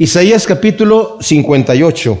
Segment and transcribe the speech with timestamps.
[0.00, 2.18] Isaías capítulo 58.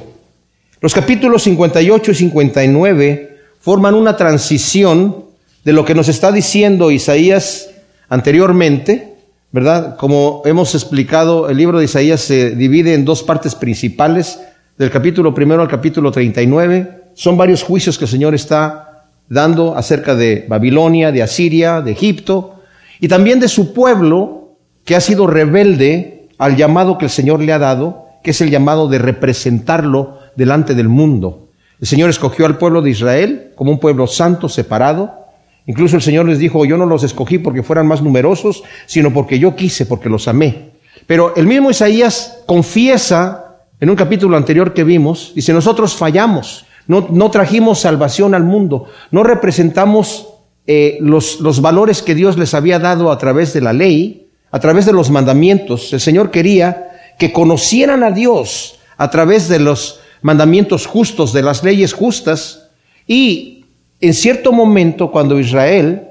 [0.82, 5.24] Los capítulos 58 y 59 forman una transición
[5.64, 7.70] de lo que nos está diciendo Isaías
[8.10, 9.14] anteriormente,
[9.50, 9.96] ¿verdad?
[9.96, 14.38] Como hemos explicado, el libro de Isaías se divide en dos partes principales,
[14.76, 17.12] del capítulo primero al capítulo 39.
[17.14, 22.60] Son varios juicios que el Señor está dando acerca de Babilonia, de Asiria, de Egipto,
[23.00, 27.52] y también de su pueblo que ha sido rebelde al llamado que el Señor le
[27.52, 31.50] ha dado, que es el llamado de representarlo delante del mundo.
[31.78, 35.26] El Señor escogió al pueblo de Israel como un pueblo santo, separado.
[35.66, 39.38] Incluso el Señor les dijo, yo no los escogí porque fueran más numerosos, sino porque
[39.38, 40.70] yo quise, porque los amé.
[41.06, 47.06] Pero el mismo Isaías confiesa en un capítulo anterior que vimos, dice, nosotros fallamos, no,
[47.10, 50.28] no trajimos salvación al mundo, no representamos
[50.66, 54.19] eh, los, los valores que Dios les había dado a través de la ley,
[54.50, 55.92] a través de los mandamientos.
[55.92, 61.62] El Señor quería que conocieran a Dios a través de los mandamientos justos, de las
[61.62, 62.68] leyes justas.
[63.06, 63.64] Y
[64.00, 66.08] en cierto momento, cuando Israel,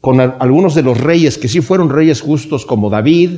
[0.00, 3.30] con algunos de los reyes que sí fueron reyes justos, como David,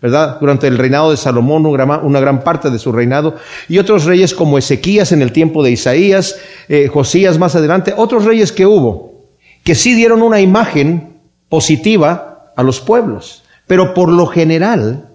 [0.00, 0.38] ¿verdad?
[0.40, 3.36] Durante el reinado de Salomón, una gran parte de su reinado,
[3.68, 6.36] y otros reyes como Ezequías en el tiempo de Isaías,
[6.68, 9.24] eh, Josías más adelante, otros reyes que hubo,
[9.64, 11.14] que sí dieron una imagen
[11.48, 13.42] positiva a los pueblos.
[13.66, 15.08] Pero por lo general,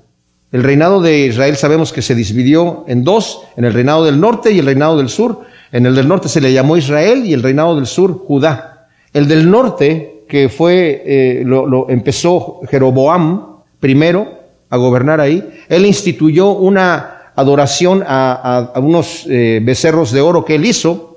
[0.52, 4.52] el reinado de Israel sabemos que se dividió en dos, en el reinado del norte
[4.52, 5.42] y el reinado del sur.
[5.72, 8.90] En el del norte se le llamó Israel y el reinado del sur Judá.
[9.14, 16.52] El del norte, que fue, eh, lo, empezó Jeroboam primero a gobernar ahí, él instituyó
[16.52, 21.11] una adoración a, unos eh, becerros de oro que él hizo,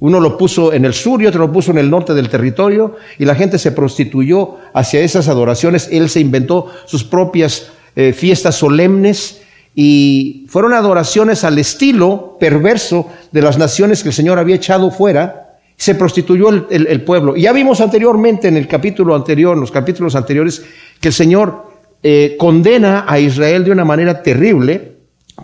[0.00, 2.96] uno lo puso en el sur y otro lo puso en el norte del territorio
[3.18, 5.88] y la gente se prostituyó hacia esas adoraciones.
[5.92, 9.42] Él se inventó sus propias eh, fiestas solemnes
[9.74, 15.58] y fueron adoraciones al estilo perverso de las naciones que el Señor había echado fuera.
[15.76, 17.36] Se prostituyó el, pueblo.
[17.36, 20.62] Y ya vimos anteriormente en el capítulo anterior, en los capítulos anteriores,
[21.00, 21.70] que el Señor
[22.02, 24.96] eh, condena a Israel de una manera terrible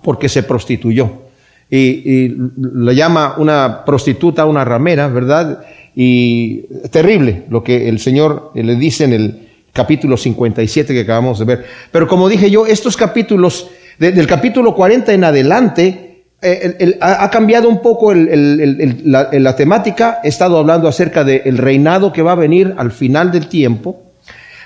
[0.03, 1.26] porque se prostituyó
[1.71, 5.65] y, la llama una prostituta, una ramera, ¿verdad?
[5.95, 11.45] Y terrible lo que el Señor le dice en el capítulo 57 que acabamos de
[11.45, 11.65] ver.
[11.91, 13.69] Pero como dije yo, estos capítulos,
[13.99, 20.21] del capítulo 40 en adelante, eh, ha, cambiado un poco la, la, temática.
[20.23, 24.03] He estado hablando acerca del reinado que va a venir al final del tiempo.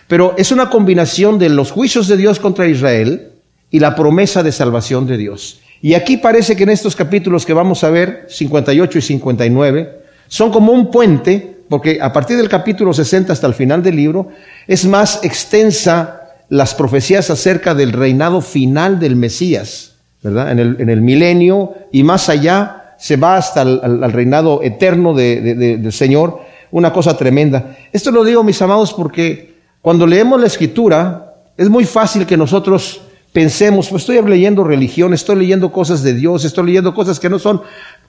[0.08, 3.30] Pero es una combinación de los juicios de Dios contra Israel
[3.70, 5.60] y la promesa de salvación de Dios.
[5.82, 10.50] Y aquí parece que en estos capítulos que vamos a ver, 58 y 59, son
[10.50, 14.28] como un puente, porque a partir del capítulo 60 hasta el final del libro,
[14.66, 20.52] es más extensa las profecías acerca del reinado final del Mesías, ¿verdad?
[20.52, 26.92] En el, milenio y más allá se va hasta el reinado eterno del Señor, una
[26.92, 27.76] cosa tremenda.
[27.92, 33.00] Esto lo digo, mis amados, porque cuando leemos la escritura, es muy fácil que nosotros
[33.32, 37.38] pensemos, pues estoy leyendo religión, estoy leyendo cosas de Dios, estoy leyendo cosas que no
[37.38, 37.62] son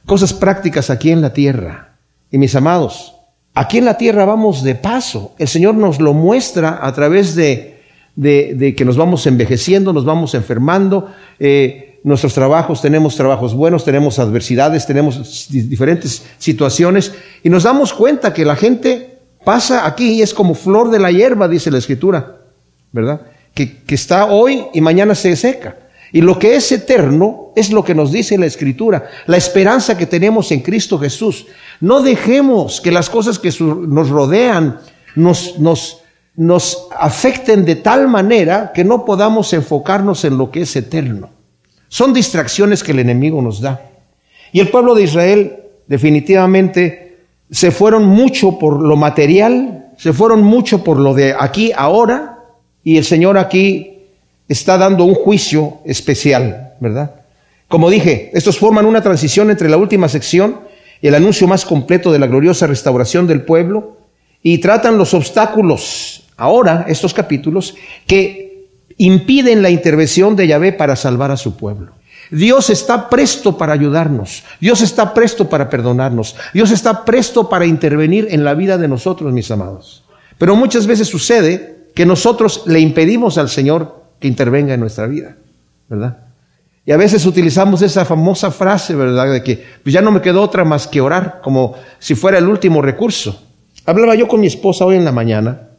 [0.05, 1.95] cosas prácticas aquí en la tierra.
[2.31, 3.15] Y mis amados,
[3.53, 5.35] aquí en la tierra vamos de paso.
[5.37, 7.81] El Señor nos lo muestra a través de,
[8.15, 11.09] de, que nos vamos envejeciendo, nos vamos enfermando.
[11.39, 18.33] Eh, nuestros trabajos, tenemos trabajos buenos, tenemos adversidades, tenemos diferentes situaciones y nos damos cuenta
[18.33, 22.37] que la gente pasa aquí y es como flor de la hierba, dice la Escritura,
[22.91, 23.21] ¿verdad?
[23.53, 25.77] Que, está hoy y mañana se seca.
[26.11, 30.05] Y lo que es eterno es lo que nos dice la Escritura, la esperanza que
[30.05, 31.47] tenemos en Cristo Jesús.
[31.79, 34.79] No dejemos que las cosas que nos rodean
[35.15, 36.01] nos, nos,
[36.35, 41.29] nos afecten de tal manera que no podamos enfocarnos en lo que es eterno.
[41.87, 43.81] Son distracciones que el enemigo nos da.
[44.51, 45.57] Y el pueblo de Israel
[45.87, 52.30] definitivamente se fueron mucho por lo material, se fueron mucho por lo de aquí, ahora,
[52.83, 53.99] y el Señor aquí
[54.47, 57.15] está dando un juicio especial, ¿verdad?
[57.67, 60.59] Como dije, estos forman una transición entre la última sección
[61.01, 63.97] y el anuncio más completo de la gloriosa restauración del pueblo
[64.43, 67.75] y tratan los obstáculos, ahora estos capítulos,
[68.05, 68.67] que
[68.97, 71.93] impiden la intervención de Yahvé para salvar a su pueblo.
[72.29, 78.27] Dios está presto para ayudarnos, Dios está presto para perdonarnos, Dios está presto para intervenir
[78.31, 80.03] en la vida de nosotros, mis amados.
[80.37, 85.35] Pero muchas veces sucede que nosotros le impedimos al Señor que intervenga en nuestra vida,
[85.89, 86.17] ¿verdad?
[86.85, 89.31] Y a veces utilizamos esa famosa frase, ¿verdad?
[89.31, 92.47] De que pues ya no me quedó otra más que orar, como si fuera el
[92.47, 93.43] último recurso.
[93.85, 95.69] Hablaba yo con mi esposa hoy en la mañana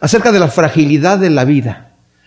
[0.00, 1.84] acerca de la fragilidad de la vida,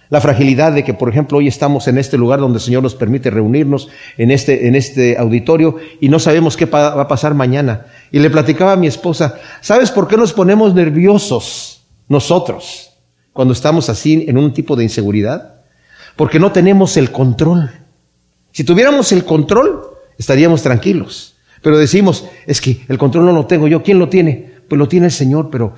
[0.10, 2.96] La fragilidad de que, por ejemplo, hoy estamos en este lugar donde el Señor nos
[2.96, 3.88] permite reunirnos,
[4.18, 7.86] en este, en este auditorio, y no sabemos qué va a pasar mañana.
[8.12, 12.91] Y le platicaba a mi esposa, ¿sabes por qué nos ponemos nerviosos nosotros
[13.34, 15.62] cuando estamos así en un tipo de inseguridad?
[16.16, 17.72] Porque no tenemos el control.
[18.52, 19.82] Si tuviéramos el control,
[20.18, 21.36] estaríamos tranquilos.
[21.62, 23.84] Pero decimos, es que el control no lo tengo yo.
[23.84, 24.52] ¿Quién lo tiene?
[24.68, 25.76] Pues lo tiene el Señor, pero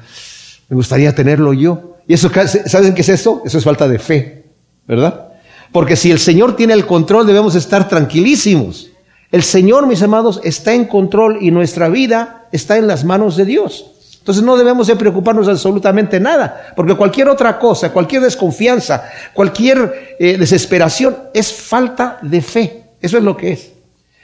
[0.70, 1.98] me gustaría tenerlo yo.
[2.08, 2.30] ¿Y eso,
[2.66, 3.42] saben qué es esto?
[3.46, 4.46] Eso es falta de fe,
[4.88, 5.30] ¿verdad?
[5.72, 8.92] Porque si el Señor tiene el control, debemos estar tranquilísimos.
[9.32, 13.46] El Señor, mis amados, está en control y nuestra vida está en las manos de
[13.46, 13.93] Dios.
[14.24, 19.04] Entonces no debemos de preocuparnos absolutamente nada, porque cualquier otra cosa, cualquier desconfianza,
[19.34, 22.84] cualquier eh, desesperación es falta de fe.
[23.02, 23.74] Eso es lo que es.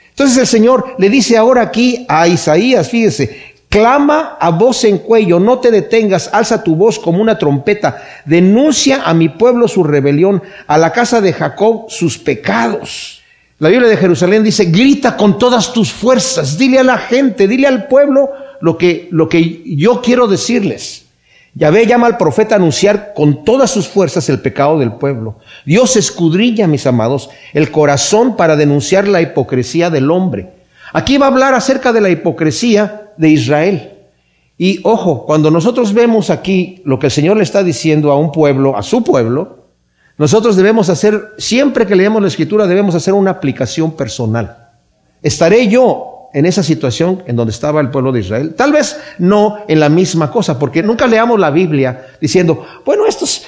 [0.08, 5.38] Entonces el Señor le dice ahora aquí a Isaías, fíjese, Clama a voz en cuello,
[5.38, 10.42] no te detengas, alza tu voz como una trompeta, denuncia a mi pueblo su rebelión,
[10.66, 13.20] a la casa de Jacob sus pecados.
[13.58, 17.68] La Biblia de Jerusalén dice, grita con todas tus fuerzas, dile a la gente, dile
[17.68, 18.30] al pueblo
[18.60, 21.06] lo que, lo que yo quiero decirles.
[21.54, 25.38] Yahvé llama al profeta a anunciar con todas sus fuerzas el pecado del pueblo.
[25.66, 30.52] Dios escudriña, mis amados, el corazón para denunciar la hipocresía del hombre.
[30.92, 33.92] Aquí va a hablar acerca de la hipocresía de Israel.
[34.56, 38.30] Y ojo, cuando nosotros vemos aquí lo que el Señor le está diciendo a un
[38.30, 39.60] pueblo, a su pueblo,
[40.18, 44.68] nosotros debemos hacer, siempre que leemos la escritura, debemos hacer una aplicación personal.
[45.22, 48.54] ¿Estaré yo en esa situación en donde estaba el pueblo de Israel?
[48.56, 53.44] Tal vez no en la misma cosa, porque nunca leamos la Biblia diciendo, bueno, estos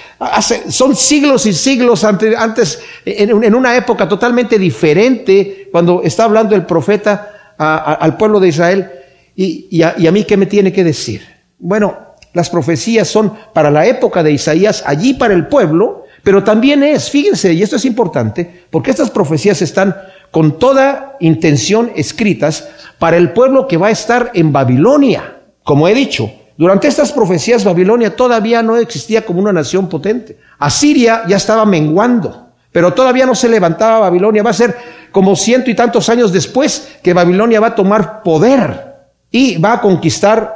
[0.69, 6.67] son siglos y siglos antes, antes en, una época totalmente diferente, cuando está hablando el
[6.67, 8.90] profeta al pueblo de Israel.
[9.35, 11.23] ¿Y, a, mí qué me tiene que decir?
[11.58, 16.82] Bueno, las profecías son para la época de Isaías, allí para el pueblo, pero también
[16.82, 19.94] es, fíjense, y esto es importante, porque estas profecías están
[20.32, 22.69] con toda intención escritas
[22.99, 25.40] para el pueblo que va a estar en Babilonia.
[25.62, 30.38] Como he dicho, durante estas profecías Babilonia todavía no existía como una nación potente.
[30.58, 34.43] Asiria ya estaba menguando, pero todavía no se levantaba Babilonia.
[34.43, 34.75] Va a ser
[35.12, 38.94] como ciento y tantos años después que Babilonia va a tomar poder
[39.31, 40.55] y va a conquistar,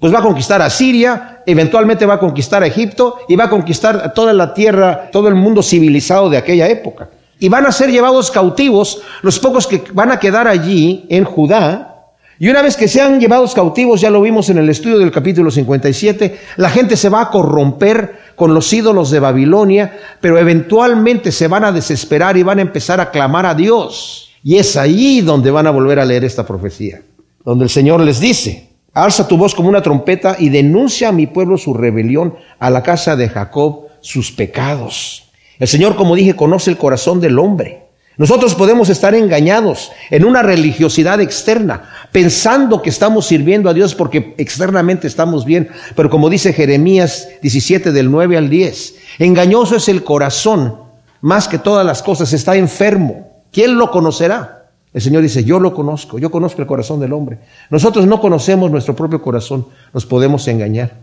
[0.00, 3.50] pues va a conquistar a Siria, eventualmente va a conquistar a Egipto y va a
[3.50, 7.10] conquistar toda la tierra, todo el mundo civilizado de aquella época.
[7.38, 12.12] Y van a ser llevados cautivos los pocos que van a quedar allí en Judá.
[12.38, 15.50] Y una vez que sean llevados cautivos, ya lo vimos en el estudio del capítulo
[15.50, 21.48] 57, la gente se va a corromper con los ídolos de Babilonia, pero eventualmente se
[21.48, 24.30] van a desesperar y van a empezar a clamar a Dios.
[24.42, 27.00] Y es ahí donde van a volver a leer esta profecía
[27.46, 31.28] donde el Señor les dice, alza tu voz como una trompeta y denuncia a mi
[31.28, 35.25] pueblo su rebelión, a la casa de Jacob sus pecados.
[35.58, 37.86] El Señor, como dije, conoce el corazón del hombre.
[38.18, 44.34] Nosotros podemos estar engañados en una religiosidad externa, pensando que estamos sirviendo a Dios porque
[44.38, 50.02] externamente estamos bien, pero como dice Jeremías 17 del 9 al 10, engañoso es el
[50.02, 50.76] corazón,
[51.20, 53.44] más que todas las cosas, está enfermo.
[53.52, 54.70] ¿Quién lo conocerá?
[54.94, 57.38] El Señor dice, yo lo conozco, yo conozco el corazón del hombre.
[57.68, 60.94] Nosotros no conocemos nuestro propio corazón, nos podemos engañar.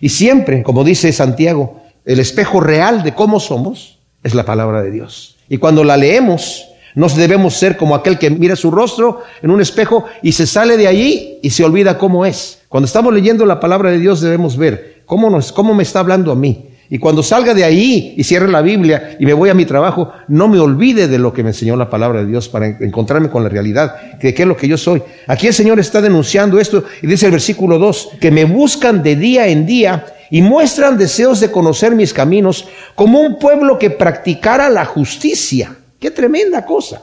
[0.00, 4.90] Y siempre, como dice Santiago, el espejo real de cómo somos es la palabra de
[4.90, 5.36] Dios.
[5.48, 9.60] Y cuando la leemos, no debemos ser como aquel que mira su rostro en un
[9.60, 12.62] espejo y se sale de allí y se olvida cómo es.
[12.68, 16.32] Cuando estamos leyendo la palabra de Dios debemos ver cómo, nos, cómo me está hablando
[16.32, 16.68] a mí.
[16.90, 20.12] Y cuando salga de ahí y cierre la Biblia y me voy a mi trabajo,
[20.28, 23.42] no me olvide de lo que me enseñó la palabra de Dios para encontrarme con
[23.42, 25.02] la realidad, de qué es lo que yo soy.
[25.26, 29.16] Aquí el Señor está denunciando esto y dice el versículo 2, que me buscan de
[29.16, 34.70] día en día y muestran deseos de conocer mis caminos como un pueblo que practicara
[34.70, 35.76] la justicia.
[36.00, 37.02] Qué tremenda cosa.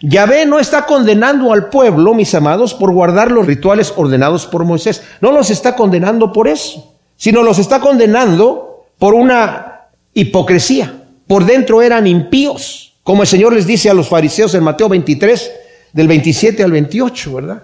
[0.00, 5.02] Yahvé no está condenando al pueblo, mis amados, por guardar los rituales ordenados por Moisés.
[5.20, 11.02] No los está condenando por eso, sino los está condenando por una hipocresía.
[11.26, 15.50] Por dentro eran impíos, como el Señor les dice a los fariseos en Mateo 23,
[15.92, 17.62] del 27 al 28, ¿verdad?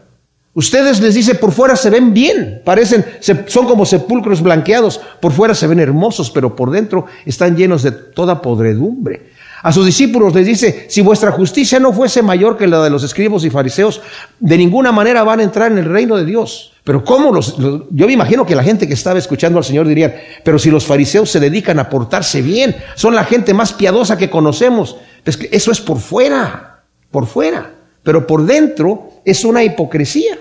[0.55, 3.05] Ustedes les dice, por fuera se ven bien, parecen,
[3.47, 7.91] son como sepulcros blanqueados, por fuera se ven hermosos, pero por dentro están llenos de
[7.91, 9.33] toda podredumbre.
[9.65, 13.03] A sus discípulos les dice, si vuestra justicia no fuese mayor que la de los
[13.03, 14.01] escribos y fariseos,
[14.39, 16.75] de ninguna manera van a entrar en el reino de Dios.
[16.85, 20.15] Pero ¿cómo los, yo me imagino que la gente que estaba escuchando al Señor dirían,
[20.45, 24.29] pero si los fariseos se dedican a portarse bien, son la gente más piadosa que
[24.29, 24.99] conocemos.
[25.25, 30.39] Pues que eso es por fuera, por fuera, pero por dentro es una hipocresía.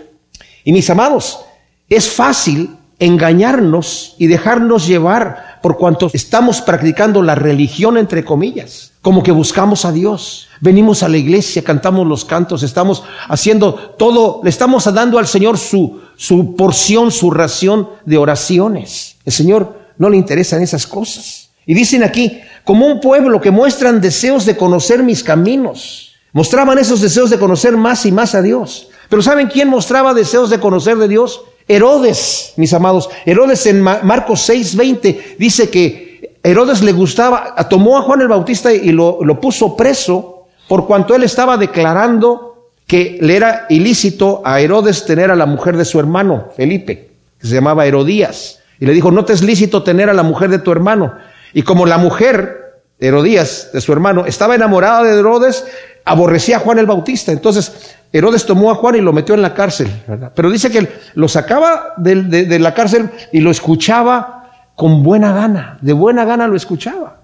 [0.63, 1.41] Y mis amados,
[1.89, 9.23] es fácil engañarnos y dejarnos llevar por cuanto estamos practicando la religión entre comillas, como
[9.23, 10.47] que buscamos a Dios.
[10.61, 15.57] Venimos a la iglesia, cantamos los cantos, estamos haciendo todo, le estamos dando al Señor
[15.57, 19.17] su, su porción, su ración de oraciones.
[19.25, 21.49] El Señor no le interesan esas cosas.
[21.65, 26.12] Y dicen aquí, como un pueblo que muestran deseos de conocer mis caminos.
[26.33, 28.89] Mostraban esos deseos de conocer más y más a Dios.
[29.07, 31.43] Pero ¿saben quién mostraba deseos de conocer de Dios?
[31.67, 33.09] Herodes, mis amados.
[33.25, 38.91] Herodes en Marcos 6:20 dice que Herodes le gustaba, tomó a Juan el Bautista y
[38.91, 45.05] lo, lo puso preso por cuanto él estaba declarando que le era ilícito a Herodes
[45.05, 48.59] tener a la mujer de su hermano, Felipe, que se llamaba Herodías.
[48.79, 51.13] Y le dijo, no te es lícito tener a la mujer de tu hermano.
[51.53, 52.62] Y como la mujer,
[52.99, 55.65] Herodías, de su hermano, estaba enamorada de Herodes,
[56.05, 57.31] aborrecía a Juan el Bautista.
[57.31, 59.89] Entonces Herodes tomó a Juan y lo metió en la cárcel.
[60.35, 65.77] Pero dice que lo sacaba de, la cárcel y lo escuchaba con buena gana.
[65.81, 67.21] De buena gana lo escuchaba.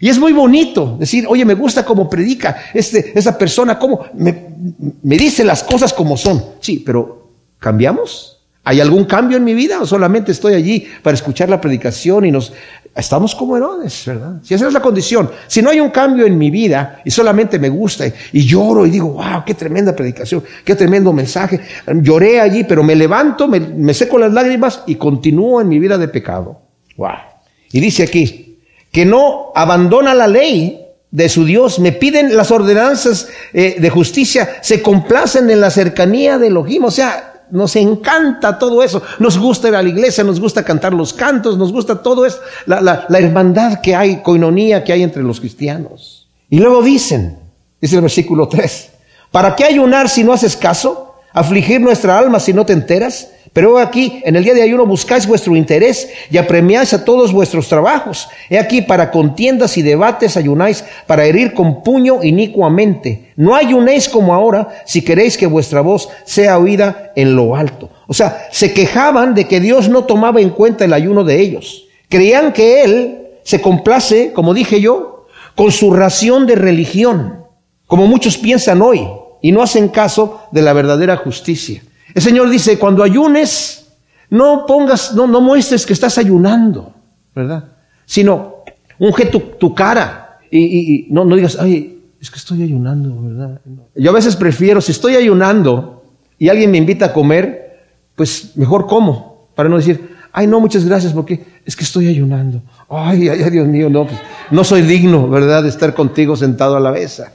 [0.00, 4.46] Y es muy bonito decir, oye, me gusta cómo predica este, esa persona, cómo me,
[5.02, 6.42] me dice las cosas como son.
[6.60, 8.40] Sí, pero ¿cambiamos?
[8.64, 12.30] ¿Hay algún cambio en mi vida o solamente estoy allí para escuchar la predicación y
[12.30, 12.52] nos
[12.94, 14.40] estamos como Herodes, ¿verdad?
[14.42, 17.58] Si esa es la condición, si no hay un cambio en mi vida y solamente
[17.58, 21.60] me gusta y, lloro y digo, wow, qué tremenda predicación, qué tremendo mensaje,
[22.02, 25.96] lloré allí, pero me levanto, me, me seco las lágrimas y continúo en mi vida
[25.98, 26.60] de pecado.
[26.96, 27.10] Wow.
[27.72, 28.58] Y dice aquí,
[28.90, 34.58] que no abandona la ley de su Dios, me piden las ordenanzas eh, de justicia,
[34.60, 39.02] se complacen en la cercanía de Elohim, o sea, nos encanta todo eso.
[39.18, 42.38] Nos gusta ir a la iglesia, nos gusta cantar los cantos, nos gusta todo eso.
[42.66, 46.28] La, hermandad que hay, coinonía que hay entre los cristianos.
[46.48, 47.38] Y luego dicen,
[47.80, 48.90] dice el versículo 3,
[49.30, 51.14] ¿para qué ayunar si no haces caso?
[51.32, 53.28] ¿Afligir nuestra alma si no te enteras?
[53.52, 57.68] Pero aquí, en el día de ayuno, buscáis vuestro interés y apremiáis a todos vuestros
[57.68, 58.28] trabajos.
[58.48, 63.32] He aquí, para contiendas y debates ayunáis, para herir con puño inicuamente.
[63.34, 67.90] No ayunéis como ahora, si queréis que vuestra voz sea oída en lo alto.
[68.06, 71.88] O sea, se quejaban de que Dios no tomaba en cuenta el ayuno de ellos.
[72.08, 75.26] Creían que Él se complace, como dije yo,
[75.56, 77.46] con su ración de religión,
[77.88, 79.08] como muchos piensan hoy,
[79.42, 81.82] y no hacen caso de la verdadera justicia.
[82.14, 83.92] El Señor dice, cuando ayunes,
[84.30, 86.94] no pongas, no, no muestres que estás ayunando,
[87.34, 87.64] ¿verdad?
[88.06, 88.64] Sino,
[88.98, 93.60] unge tu, cara y, no, no digas, ay, es que estoy ayunando, ¿verdad?
[93.94, 96.04] Yo a veces prefiero, si estoy ayunando
[96.38, 97.82] y alguien me invita a comer,
[98.14, 102.62] pues mejor como, para no decir, ay, no, muchas gracias, porque es que estoy ayunando.
[102.88, 104.18] Ay, ay, Dios mío, no, pues,
[104.50, 107.32] no soy digno, ¿verdad?, de estar contigo sentado a la mesa.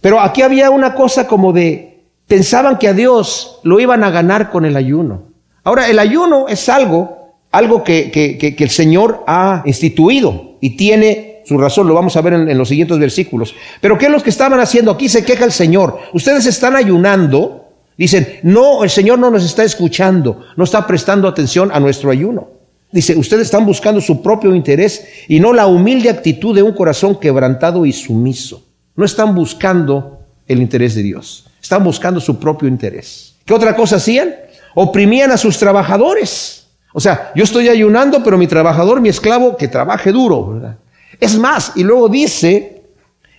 [0.00, 1.95] Pero aquí había una cosa como de,
[2.26, 5.24] pensaban que a Dios lo iban a ganar con el ayuno.
[5.64, 11.58] Ahora, el ayuno es algo, algo que, que, el Señor ha instituido y tiene su
[11.58, 13.54] razón, lo vamos a ver en, los siguientes versículos.
[13.80, 14.90] Pero ¿qué es lo que estaban haciendo?
[14.90, 15.98] Aquí se queja el Señor.
[16.12, 17.66] Ustedes están ayunando,
[17.96, 22.48] dicen, no, el Señor no nos está escuchando, no está prestando atención a nuestro ayuno.
[22.90, 27.18] Dice, ustedes están buscando su propio interés y no la humilde actitud de un corazón
[27.20, 28.64] quebrantado y sumiso.
[28.96, 30.15] No están buscando
[30.46, 31.46] el interés de Dios.
[31.60, 33.34] Están buscando su propio interés.
[33.44, 34.34] ¿Qué otra cosa hacían?
[34.74, 36.66] Oprimían a sus trabajadores.
[36.92, 40.76] O sea, yo estoy ayunando, pero mi trabajador, mi esclavo, que trabaje duro, ¿verdad?
[41.20, 42.82] Es más, y luego dice,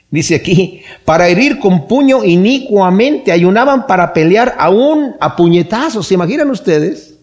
[0.09, 6.07] dice aquí, para herir con puño inicuamente, ayunaban para pelear aún a puñetazos.
[6.07, 7.15] ¿Se imaginan ustedes?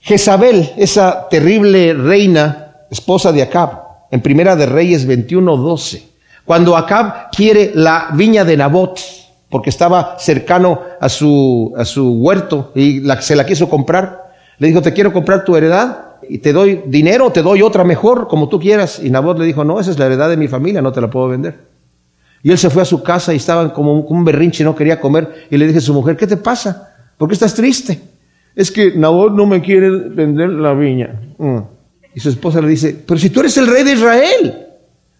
[0.00, 6.02] Jezabel, esa terrible reina, esposa de Acab, en Primera de Reyes 21, 12.
[6.44, 8.98] Cuando Acab quiere la viña de Nabot,
[9.50, 14.32] porque estaba cercano a su, a su huerto y la, se la quiso comprar.
[14.58, 18.28] Le dijo, te quiero comprar tu heredad y te doy dinero, te doy otra mejor,
[18.28, 19.00] como tú quieras.
[19.02, 21.10] Y Nabot le dijo, no, esa es la heredad de mi familia, no te la
[21.10, 21.58] puedo vender.
[22.42, 25.00] Y él se fue a su casa y estaba como un, un berrinche, no quería
[25.00, 25.46] comer.
[25.50, 26.94] Y le dije a su mujer, ¿qué te pasa?
[27.18, 28.00] ¿Por qué estás triste?
[28.54, 31.20] Es que Nabot no me quiere vender la viña.
[31.38, 31.58] Mm.
[32.14, 34.66] Y su esposa le dice, pero si tú eres el rey de Israel,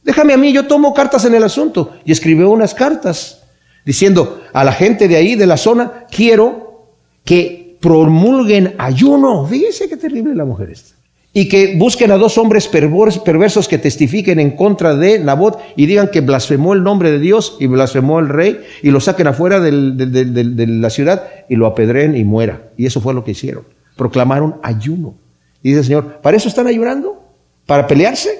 [0.04, 1.92] déjame a mí, yo tomo cartas en el asunto.
[2.04, 3.39] Y escribió unas cartas
[3.84, 6.88] diciendo a la gente de ahí, de la zona, quiero
[7.24, 9.46] que promulguen ayuno.
[9.46, 10.96] Fíjense qué terrible la mujer esta.
[11.32, 16.10] Y que busquen a dos hombres perversos que testifiquen en contra de Nabot y digan
[16.10, 19.70] que blasfemó el nombre de Dios y blasfemó el rey y lo saquen afuera de
[19.70, 22.70] la ciudad y lo apedreen y muera.
[22.76, 23.64] Y eso fue lo que hicieron.
[23.96, 25.14] Proclamaron ayuno.
[25.62, 27.22] Y dice el Señor, ¿para eso están ayunando?
[27.64, 28.30] ¿Para pelearse?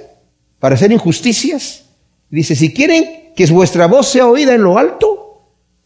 [0.59, 1.85] ¿Para hacer injusticias?
[2.28, 5.19] Dice, si quieren que vuestra voz sea oída en lo alto,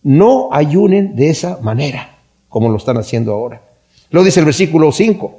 [0.04, 2.18] no ayunen de esa manera,
[2.48, 3.62] como lo están haciendo ahora.
[4.10, 5.38] Lo dice el versículo 5.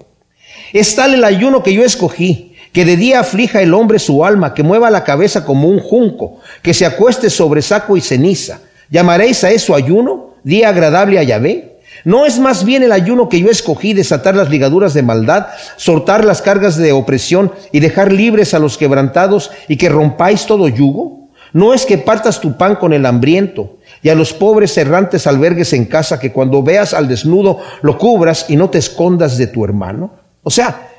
[0.73, 4.53] Es tal el ayuno que yo escogí, que de día aflija el hombre su alma,
[4.53, 8.59] que mueva la cabeza como un junco, que se acueste sobre saco y ceniza.
[8.89, 10.35] ¿Llamaréis a eso ayuno?
[10.43, 11.79] Día agradable a Yahvé.
[12.03, 16.25] ¿No es más bien el ayuno que yo escogí desatar las ligaduras de maldad, soltar
[16.25, 21.29] las cargas de opresión y dejar libres a los quebrantados y que rompáis todo yugo?
[21.53, 25.73] ¿No es que partas tu pan con el hambriento y a los pobres errantes albergues
[25.73, 29.65] en casa que cuando veas al desnudo lo cubras y no te escondas de tu
[29.65, 30.11] hermano?
[30.43, 30.91] O sea,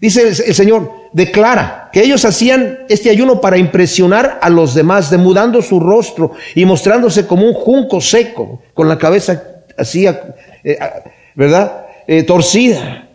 [0.00, 5.60] dice el, Señor, declara que ellos hacían este ayuno para impresionar a los demás, demudando
[5.60, 9.42] su rostro y mostrándose como un junco seco, con la cabeza
[9.76, 10.78] así eh,
[11.34, 11.84] ¿verdad?
[12.06, 13.10] Eh, torcida.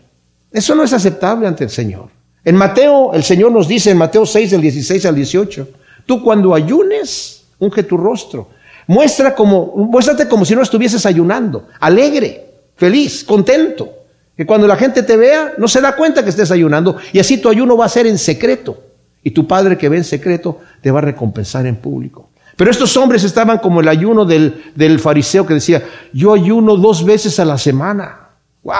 [0.52, 2.06] Eso no es aceptable ante el Señor.
[2.44, 5.68] En Mateo, el Señor nos dice en Mateo 6, del 16 al 18,
[6.06, 8.59] tú cuando ayunes, unge tu rostro.
[8.90, 13.88] Muestra como, muéstrate como si no estuvieses ayunando, alegre, feliz, contento.
[14.36, 17.38] Que cuando la gente te vea, no se da cuenta que estés ayunando y así
[17.38, 18.82] tu ayuno va a ser en secreto.
[19.22, 22.30] Y tu Padre que ve en secreto te va a recompensar en público.
[22.56, 27.38] Pero estos hombres estaban como el ayuno del, fariseo que decía, yo ayuno dos veces
[27.38, 28.30] a la semana.
[28.64, 28.74] ¡Wow!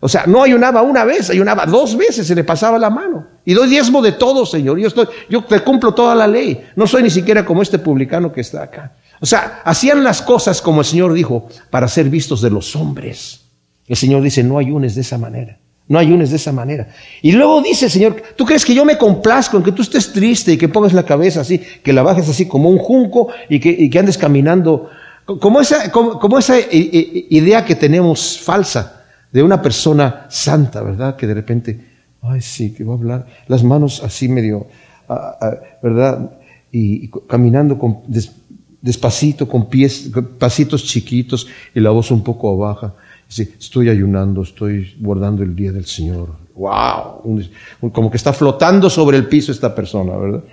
[0.00, 3.24] O sea, no ayunaba una vez, ayunaba dos veces, se le pasaba la mano.
[3.44, 4.80] Y doy diezmo de todo, Señor.
[4.80, 6.60] Yo, estoy, yo te cumplo toda la ley.
[6.74, 8.94] No soy ni siquiera como este publicano que está acá.
[9.24, 13.40] O sea, hacían las cosas como el Señor dijo, para ser vistos de los hombres.
[13.86, 15.56] El Señor dice, no ayunes de esa manera.
[15.88, 16.88] No ayunes de esa manera.
[17.22, 20.12] Y luego dice el Señor, ¿tú crees que yo me complazco en que tú estés
[20.12, 23.60] triste y que pongas la cabeza así, que la bajes así como un junco y
[23.60, 24.90] que, andes caminando?
[25.24, 31.16] Como esa, como, esa idea que tenemos falsa de una persona santa, ¿verdad?
[31.16, 31.80] Que de repente,
[32.20, 34.66] ay, sí, que va a hablar, las manos así medio,
[35.08, 35.50] ah, ah,
[35.82, 36.30] ¿verdad?
[36.70, 38.02] Y, caminando con,
[38.84, 42.94] despacito, con pies, pasitos chiquitos y la voz un poco baja
[43.28, 46.36] estoy ayunando, estoy guardando el día del Señor.
[46.54, 47.40] ¡Wow!
[47.92, 50.44] Como que está flotando sobre el piso esta persona, ¿verdad?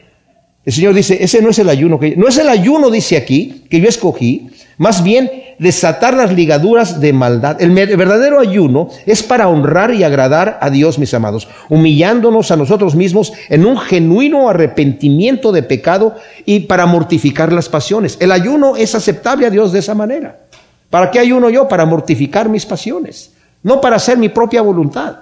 [0.64, 3.66] El Señor dice, ese no es el ayuno que no es el ayuno, dice aquí,
[3.70, 4.48] que yo escogí,
[4.78, 5.30] más bien
[5.62, 7.62] desatar las ligaduras de maldad.
[7.62, 12.96] El verdadero ayuno es para honrar y agradar a Dios, mis amados, humillándonos a nosotros
[12.96, 16.16] mismos en un genuino arrepentimiento de pecado
[16.48, 18.18] y para mortificar las pasiones.
[18.20, 20.48] El ayuno es aceptable a Dios de esa manera.
[20.90, 21.68] ¿Para qué ayuno yo?
[21.68, 23.34] Para mortificar mis pasiones.
[23.62, 25.18] No para hacer mi propia voluntad,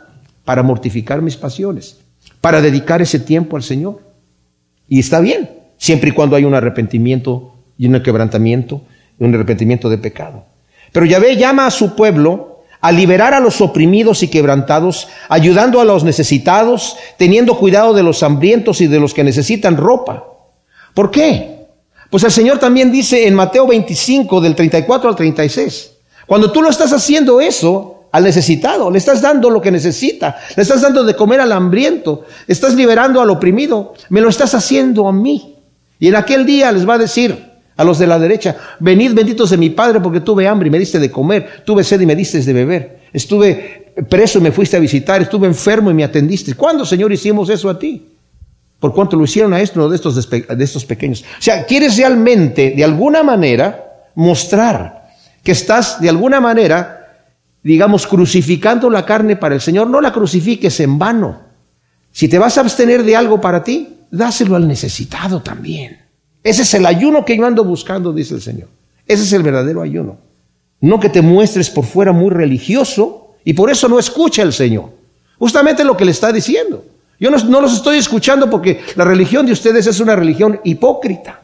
[0.46, 2.00] para mortificar mis pasiones,
[2.40, 4.00] para dedicar ese tiempo al Señor.
[4.88, 8.84] Y está bien, siempre y cuando hay un arrepentimiento y un quebrantamiento,
[9.20, 10.46] un arrepentimiento de pecado.
[10.92, 12.50] Pero Yahvé llama a su pueblo
[12.82, 18.24] a liberar a los oprimidos y quebrantados, ayudando a los necesitados, teniendo cuidado de los
[18.24, 20.24] hambrientos y de los que necesitan ropa.
[20.94, 21.68] ¿Por qué?
[22.10, 25.92] Pues el Señor también dice en Mateo 25, del 34 al 36,
[26.26, 30.64] cuando tú lo estás haciendo eso al necesitado, le estás dando lo que necesita, le
[30.64, 35.12] estás dando de comer al hambriento, estás liberando al oprimido, me lo estás haciendo a
[35.12, 35.58] mí.
[36.00, 37.49] Y en aquel día les va a decir
[37.80, 40.80] a los de la derecha, venid benditos de mi Padre porque tuve hambre y me
[40.80, 44.76] diste de comer, tuve sed y me diste de beber, estuve preso y me fuiste
[44.76, 46.56] a visitar, estuve enfermo y me atendiste.
[46.56, 48.06] ¿Cuándo, Señor, hicimos eso a ti?
[48.80, 51.24] por cuanto lo hicieron a esto de estos, de estos pequeños.
[51.38, 55.10] O sea, quieres realmente, de alguna manera, mostrar
[55.44, 57.26] que estás, de alguna manera,
[57.62, 59.88] digamos, crucificando la carne para el Señor.
[59.88, 61.42] No la crucifiques en vano.
[62.12, 66.09] Si te vas a abstener de algo para ti, dáselo al necesitado también.
[66.44, 68.68] Ese es el ayuno que yo ando buscando, dice el Señor.
[69.06, 70.18] Ese es el verdadero ayuno.
[70.82, 74.92] No que te muestres por fuera muy religioso y por eso no escucha el Señor.
[75.38, 76.84] Justamente lo que le está diciendo.
[77.20, 81.42] Yo no, los estoy escuchando porque la religión de ustedes es una religión hipócrita.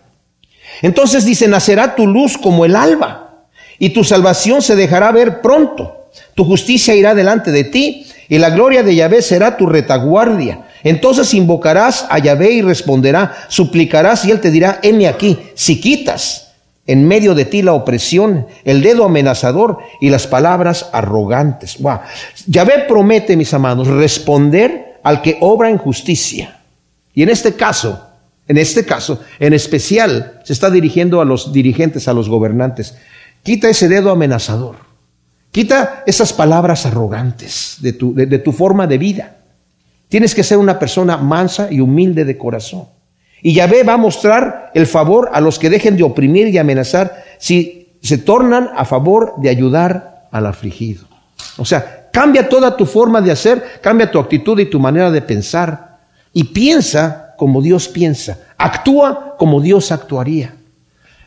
[0.81, 6.09] Entonces dice, nacerá tu luz como el alba y tu salvación se dejará ver pronto.
[6.33, 10.64] Tu justicia irá delante de ti y la gloria de Yahvé será tu retaguardia.
[10.85, 16.53] Entonces invocarás a Yahvé y responderá, suplicarás y él te dirá, heme aquí, si quitas
[16.85, 21.79] en medio de ti la opresión, el dedo amenazador y las palabras arrogantes.
[21.79, 22.01] Wow.
[22.45, 26.59] Yahvé promete, mis amados, responder al que obra en justicia.
[27.15, 28.05] Y en este caso,
[28.47, 32.95] en este caso, en especial, se está dirigiendo a los dirigentes, a los gobernantes.
[33.41, 34.75] Quita ese dedo amenazador.
[35.51, 39.34] Quita esas palabras arrogantes de tu, de, tu forma de vida.
[40.15, 42.85] Tienes que ser una persona mansa y humilde de corazón.
[43.41, 47.21] Y Yahvé va a mostrar el favor a los que dejen de oprimir y amenazar
[47.37, 51.03] si se tornan a favor de ayudar al afligido.
[51.57, 55.21] O sea, Cambia toda tu forma de hacer, cambia tu actitud y tu manera de
[55.21, 55.99] pensar.
[56.31, 58.39] Y piensa como Dios piensa.
[58.57, 60.55] Actúa como Dios actuaría.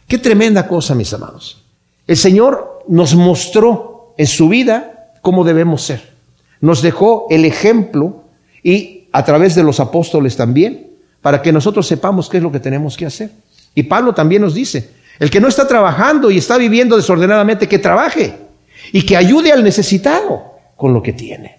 [0.07, 1.63] Qué tremenda cosa, mis amados.
[2.07, 6.15] El Señor nos mostró en su vida cómo debemos ser.
[6.63, 8.25] Nos dejó el ejemplo
[8.63, 10.89] y a través de los apóstoles también,
[11.23, 13.31] para que nosotros sepamos qué es lo que tenemos que hacer.
[13.75, 17.79] Y Pablo también nos dice, el que no está trabajando y está viviendo desordenadamente, que
[17.79, 18.35] trabaje
[18.93, 21.59] y que ayude al necesitado con lo que tiene.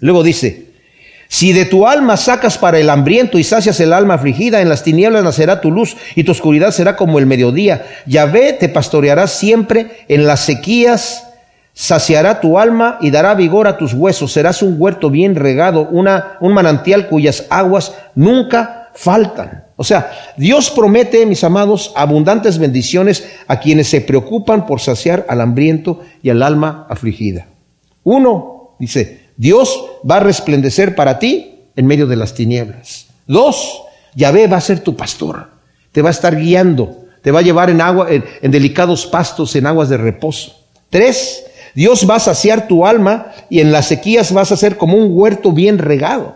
[0.00, 0.66] Luego dice,
[1.28, 4.84] si de tu alma sacas para el hambriento y sacias el alma afligida, en las
[4.84, 7.86] tinieblas nacerá tu luz y tu oscuridad será como el mediodía.
[8.06, 11.25] Yahvé te pastoreará siempre en las sequías,
[11.76, 14.32] saciará tu alma y dará vigor a tus huesos.
[14.32, 19.66] Serás un huerto bien regado, una, un manantial cuyas aguas nunca faltan.
[19.76, 25.42] O sea, Dios promete, mis amados, abundantes bendiciones a quienes se preocupan por saciar al
[25.42, 27.46] hambriento y al alma afligida.
[28.04, 33.08] Uno, dice, Dios va a resplandecer para ti en medio de las tinieblas.
[33.26, 33.82] Dos,
[34.14, 35.50] Yahvé va a ser tu pastor,
[35.92, 39.54] te va a estar guiando, te va a llevar en agua, en, en delicados pastos,
[39.56, 40.54] en aguas de reposo.
[40.88, 41.44] Tres,
[41.76, 45.10] Dios va a saciar tu alma y en las sequías vas a ser como un
[45.10, 46.34] huerto bien regado.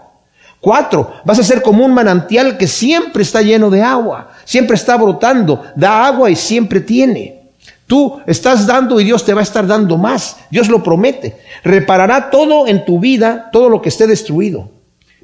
[0.60, 4.98] Cuatro, vas a ser como un manantial que siempre está lleno de agua, siempre está
[4.98, 7.40] brotando, da agua y siempre tiene.
[7.86, 10.36] Tú estás dando y Dios te va a estar dando más.
[10.50, 11.38] Dios lo promete.
[11.64, 14.68] Reparará todo en tu vida, todo lo que esté destruido.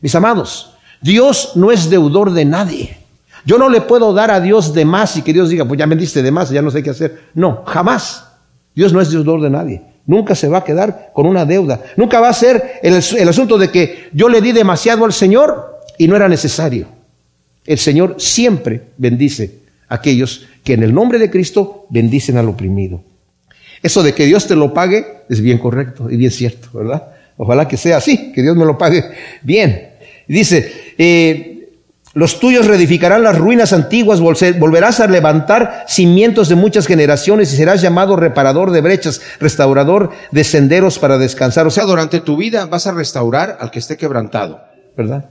[0.01, 2.97] Mis amados, Dios no es deudor de nadie.
[3.45, 5.87] Yo no le puedo dar a Dios de más y que Dios diga, pues ya
[5.87, 7.27] me diste de más, ya no sé qué hacer.
[7.35, 8.25] No, jamás.
[8.75, 9.96] Dios no es deudor de nadie.
[10.07, 11.83] Nunca se va a quedar con una deuda.
[11.97, 12.95] Nunca va a ser el,
[13.29, 16.87] asunto de que yo le di demasiado al Señor y no era necesario.
[17.65, 23.03] El Señor siempre bendice a aquellos que en el nombre de Cristo bendicen al oprimido.
[23.83, 27.09] Eso de que Dios te lo pague es bien correcto y bien cierto, ¿verdad?
[27.37, 29.05] Ojalá que sea así, que Dios me lo pague
[29.43, 29.91] bien.
[30.29, 31.56] Dice, eh,
[32.17, 37.83] los tuyos reedificarán las ruinas antiguas, volverás a levantar cimientos de muchas generaciones y serás
[37.83, 41.67] llamado reparador de brechas, restaurador de senderos para descansar.
[41.67, 44.63] O sea, durante tu vida vas a restaurar al que esté quebrantado,
[44.97, 45.27] ¿verdad?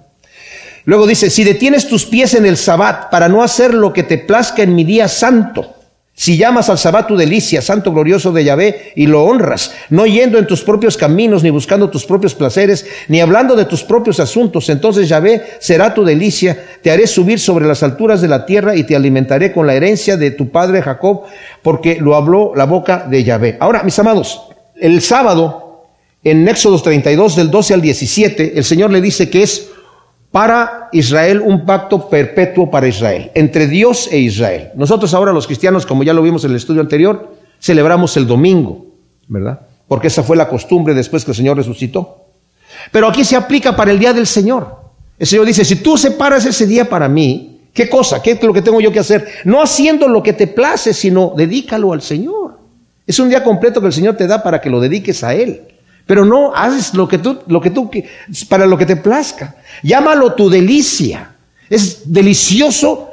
[0.84, 4.20] Luego dice, si detienes tus pies en el sabbat para no hacer lo que te
[4.20, 5.75] plazca en mi día santo,
[6.18, 10.38] si llamas al sabbat tu delicia, santo glorioso de Yahvé, y lo honras, no yendo
[10.38, 14.70] en tus propios caminos, ni buscando tus propios placeres, ni hablando de tus propios asuntos,
[14.70, 18.86] entonces Yahvé será tu delicia, te haré subir sobre las alturas de la tierra y
[18.86, 21.24] te alimentaré con la herencia de tu padre Jacob,
[21.62, 23.58] porque lo habló la boca de Yahvé.
[23.60, 24.42] Ahora, mis amados,
[24.80, 25.84] el sábado,
[26.24, 29.70] en Éxodo 32, del 12 al 17, el Señor le dice que es
[30.36, 34.72] para Israel un pacto perpetuo para Israel, entre Dios e Israel.
[34.76, 38.86] Nosotros ahora los cristianos, como ya lo vimos en el estudio anterior, celebramos el domingo,
[39.30, 39.62] ¿verdad?
[39.88, 42.26] Porque esa fue la costumbre después que el Señor resucitó.
[42.92, 44.76] Pero aquí se aplica para el día del Señor.
[45.18, 48.22] El Señor dice, si tú separas ese día para mí, ¿qué cosa?
[48.22, 49.26] ¿Qué es lo que tengo yo que hacer?
[49.46, 52.60] No haciendo lo que te place, sino dedícalo al Señor.
[53.08, 55.62] Es un día completo que el Señor te da para que lo dediques a Él.
[56.06, 57.90] Pero no haces lo que tú, lo que tú,
[58.48, 59.56] para lo que te plazca.
[59.82, 61.32] Llámalo tu delicia.
[61.70, 63.10] Es delicioso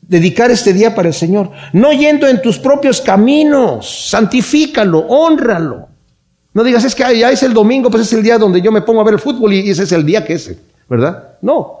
[0.00, 1.50] dedicar este día para el Señor.
[1.72, 4.08] No yendo en tus propios caminos.
[4.08, 5.88] Santifícalo, honralo.
[6.52, 8.82] No digas, es que ya es el domingo, pues es el día donde yo me
[8.82, 10.54] pongo a ver el fútbol y ese es el día que es,
[10.88, 11.36] ¿verdad?
[11.42, 11.80] No.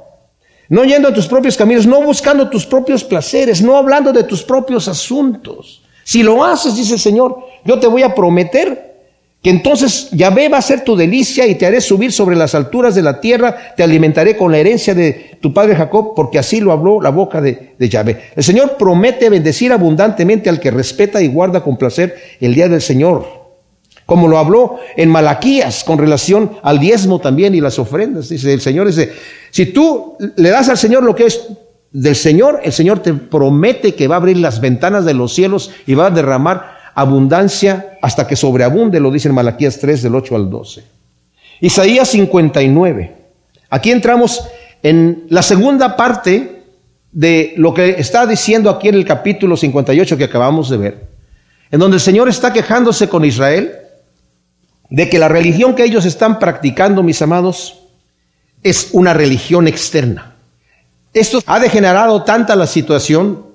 [0.68, 4.42] No yendo en tus propios caminos, no buscando tus propios placeres, no hablando de tus
[4.42, 5.82] propios asuntos.
[6.02, 8.93] Si lo haces, dice el Señor, yo te voy a prometer
[9.44, 12.94] que entonces Yahvé va a ser tu delicia y te haré subir sobre las alturas
[12.94, 16.72] de la tierra, te alimentaré con la herencia de tu padre Jacob, porque así lo
[16.72, 18.30] habló la boca de, de Yahvé.
[18.34, 22.80] El Señor promete bendecir abundantemente al que respeta y guarda con placer el día del
[22.80, 23.26] Señor,
[24.06, 28.30] como lo habló en Malaquías con relación al diezmo también y las ofrendas.
[28.30, 29.12] Dice el Señor, dice,
[29.50, 31.48] si tú le das al Señor lo que es
[31.92, 35.70] del Señor, el Señor te promete que va a abrir las ventanas de los cielos
[35.86, 40.36] y va a derramar abundancia hasta que sobreabunde, lo dice en Malaquías 3 del 8
[40.36, 40.84] al 12.
[41.60, 43.16] Isaías 59.
[43.70, 44.46] Aquí entramos
[44.82, 46.62] en la segunda parte
[47.12, 51.06] de lo que está diciendo aquí en el capítulo 58 que acabamos de ver,
[51.70, 53.72] en donde el Señor está quejándose con Israel
[54.90, 57.80] de que la religión que ellos están practicando, mis amados,
[58.62, 60.34] es una religión externa.
[61.12, 63.53] Esto ha degenerado tanta la situación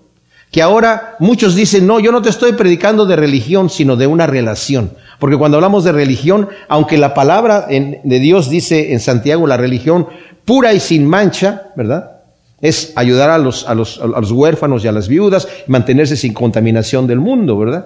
[0.52, 4.26] que ahora muchos dicen, no, yo no te estoy predicando de religión, sino de una
[4.26, 4.92] relación.
[5.20, 10.08] Porque cuando hablamos de religión, aunque la palabra de Dios dice en Santiago la religión
[10.46, 12.22] pura y sin mancha, ¿verdad?
[12.62, 16.34] Es ayudar a los, a los, a los huérfanos y a las viudas mantenerse sin
[16.34, 17.86] contaminación del mundo, ¿verdad?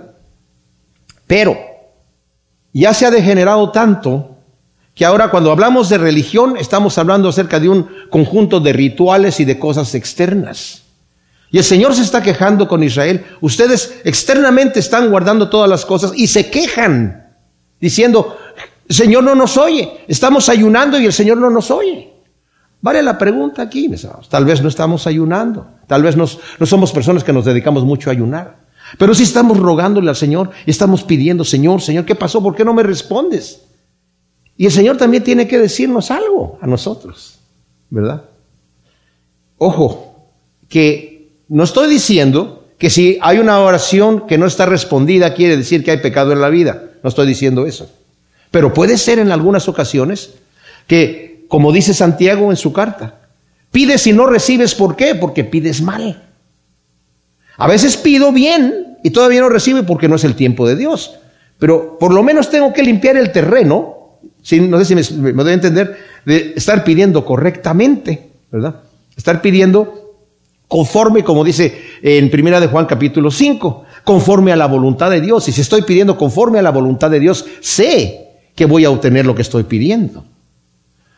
[1.28, 1.58] Pero
[2.72, 4.38] ya se ha degenerado tanto
[4.96, 9.46] que ahora cuando hablamos de religión estamos hablando acerca de un conjunto de rituales y
[9.46, 10.83] de cosas externas.
[11.54, 13.24] Y el Señor se está quejando con Israel.
[13.40, 17.32] Ustedes externamente están guardando todas las cosas y se quejan
[17.80, 18.40] diciendo,
[18.90, 20.00] Señor no nos oye.
[20.08, 22.12] Estamos ayunando y el Señor no nos oye.
[22.82, 24.30] Vale la pregunta aquí, mis amados.
[24.30, 25.68] Tal vez no estamos ayunando.
[25.86, 28.58] Tal vez no somos personas que nos dedicamos mucho a ayunar.
[28.98, 32.42] Pero sí estamos rogándole al Señor y estamos pidiendo, Señor, Señor, ¿qué pasó?
[32.42, 33.62] ¿Por qué no me respondes?
[34.58, 37.38] Y el Señor también tiene que decirnos algo a nosotros,
[37.92, 38.24] ¿verdad?
[39.60, 40.32] Ojo,
[40.68, 41.13] que
[41.50, 45.92] no estoy diciendo que si hay una oración que no está respondida quiere decir que
[45.92, 46.84] hay pecado en la vida.
[47.02, 47.90] No estoy diciendo eso.
[48.52, 50.34] Pero puede ser en algunas ocasiones
[50.88, 53.22] que, como dice Santiago en su carta,
[53.72, 54.76] pides y no recibes.
[54.76, 55.16] ¿Por qué?
[55.16, 56.24] Porque pides mal.
[57.58, 61.16] A veces pido bien y todavía no recibe porque no es el tiempo de Dios.
[61.60, 64.20] Pero por lo menos tengo que limpiar el terreno,
[64.52, 68.82] no sé si me, me doy a entender, de estar pidiendo correctamente, ¿verdad?
[69.16, 70.03] Estar pidiendo
[70.74, 75.48] conforme, como dice en Primera de Juan capítulo 5, conforme a la voluntad de Dios.
[75.48, 79.24] Y si estoy pidiendo conforme a la voluntad de Dios, sé que voy a obtener
[79.24, 80.26] lo que estoy pidiendo.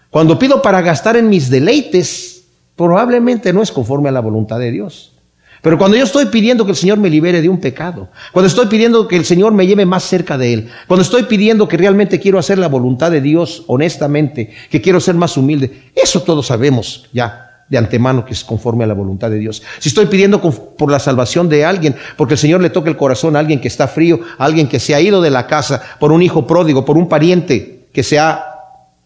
[0.10, 4.72] Cuando pido para gastar en mis deleites, probablemente no es conforme a la voluntad de
[4.72, 5.14] Dios.
[5.62, 8.66] Pero cuando yo estoy pidiendo que el Señor me libere de un pecado, cuando estoy
[8.66, 12.20] pidiendo que el Señor me lleve más cerca de Él, cuando estoy pidiendo que realmente
[12.20, 17.08] quiero hacer la voluntad de Dios honestamente, que quiero ser más humilde, eso todos sabemos
[17.14, 19.64] ya de antemano que es conforme a la voluntad de Dios.
[19.80, 23.36] Si estoy pidiendo por la salvación de alguien, porque el Señor le toca el corazón
[23.36, 26.12] a alguien que está frío, a alguien que se ha ido de la casa, por
[26.12, 28.46] un hijo pródigo, por un pariente que se ha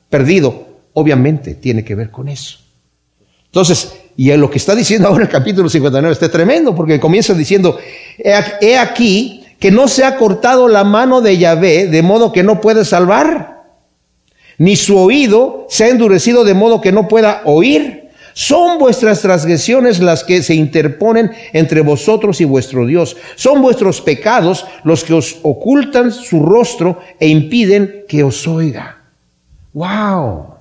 [0.09, 2.57] perdido, obviamente tiene que ver con eso.
[3.45, 7.77] Entonces, y lo que está diciendo ahora el capítulo 59 está tremendo, porque comienza diciendo,
[8.17, 12.59] he aquí que no se ha cortado la mano de Yahvé, de modo que no
[12.59, 13.63] puede salvar,
[14.57, 18.08] ni su oído se ha endurecido de modo que no pueda oír.
[18.39, 23.17] Son vuestras transgresiones las que se interponen entre vosotros y vuestro Dios.
[23.35, 29.03] Son vuestros pecados los que os ocultan su rostro e impiden que os oiga.
[29.73, 30.53] Wow.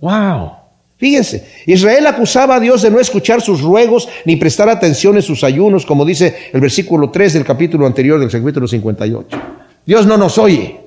[0.00, 0.52] Wow.
[0.96, 5.44] Fíjense, Israel acusaba a Dios de no escuchar sus ruegos ni prestar atención en sus
[5.44, 9.42] ayunos, como dice el versículo 3 del capítulo anterior del capítulo 58.
[9.84, 10.80] Dios no nos oye.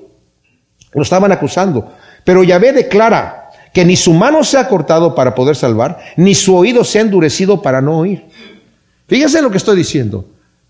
[0.94, 1.92] Lo estaban acusando.
[2.24, 3.37] Pero Yahvé declara
[3.72, 7.02] que ni su mano se ha cortado para poder salvar, ni su oído se ha
[7.02, 8.24] endurecido para no oír.
[9.06, 10.26] Fíjense lo que estoy diciendo.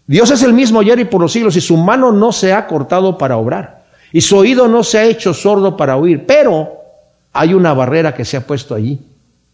[0.07, 2.67] Dios es el mismo ayer y por los siglos y su mano no se ha
[2.67, 3.85] cortado para obrar.
[4.13, 6.25] Y su oído no se ha hecho sordo para oír.
[6.27, 6.79] Pero
[7.33, 8.99] hay una barrera que se ha puesto allí.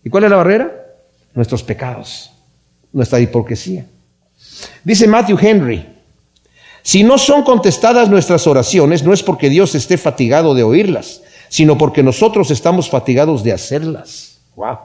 [0.05, 0.71] ¿Y cuál es la barrera?
[1.35, 2.31] Nuestros pecados,
[2.93, 3.85] nuestra hipocresía.
[4.85, 5.87] Dice Matthew Henry,
[6.83, 11.23] si no son contestadas nuestras oraciones, no es porque Dios esté fatigado de oírlas,
[11.55, 14.41] sino porque nosotros estamos fatigados de hacerlas.
[14.57, 14.77] Wow.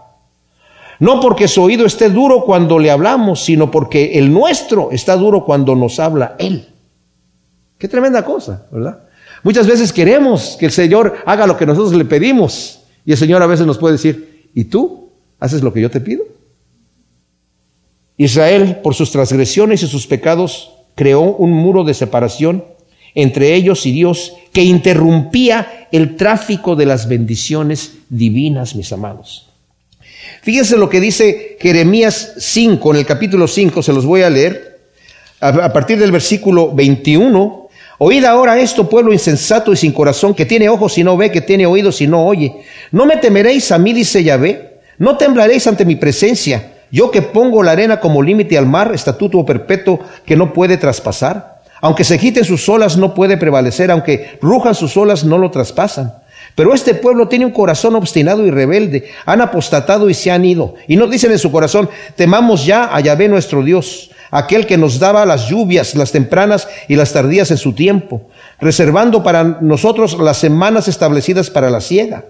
[1.00, 5.46] No porque su oído esté duro cuando le hablamos, sino porque el nuestro está duro
[5.46, 6.68] cuando nos habla Él.
[7.80, 9.00] Qué tremenda cosa, ¿verdad?
[9.42, 13.42] Muchas veces queremos que el Señor haga lo que nosotros le pedimos y el Señor
[13.42, 15.10] a veces nos puede decir, ¿y tú?
[15.40, 16.24] ¿Haces lo que yo te pido?
[18.16, 22.64] Israel, por sus transgresiones y sus pecados, creó un muro de separación
[23.16, 29.50] entre ellos y Dios que interrumpía el tráfico de las bendiciones divinas, mis amados.
[30.42, 34.80] Fíjense lo que dice Jeremías 5, en el capítulo 5, se los voy a leer,
[35.42, 37.70] a partir del versículo 21.
[37.98, 41.42] Oíd ahora esto, pueblo insensato y sin corazón, que tiene ojos y no ve, que
[41.42, 42.62] tiene oídos y no oye.
[42.92, 44.80] ¿No me temeréis a mí, dice Yahvé?
[44.98, 49.46] No temblaréis ante mi presencia, yo que pongo la arena como límite al mar, estatuto
[49.46, 51.59] perpetuo que no puede traspasar.
[51.82, 56.14] Aunque se quiten sus olas, no puede prevalecer, aunque rujan sus olas, no lo traspasan.
[56.56, 60.76] Pero este pueblo tiene un corazón obstinado y rebelde, han apostatado y se han ido.
[60.88, 65.00] Y no dicen en su corazón, temamos ya a Yahvé nuestro Dios, aquel que nos
[65.00, 68.24] daba las lluvias, las tempranas y las tardías en su tiempo,
[68.60, 72.26] reservando para nosotros las semanas establecidas para la siega.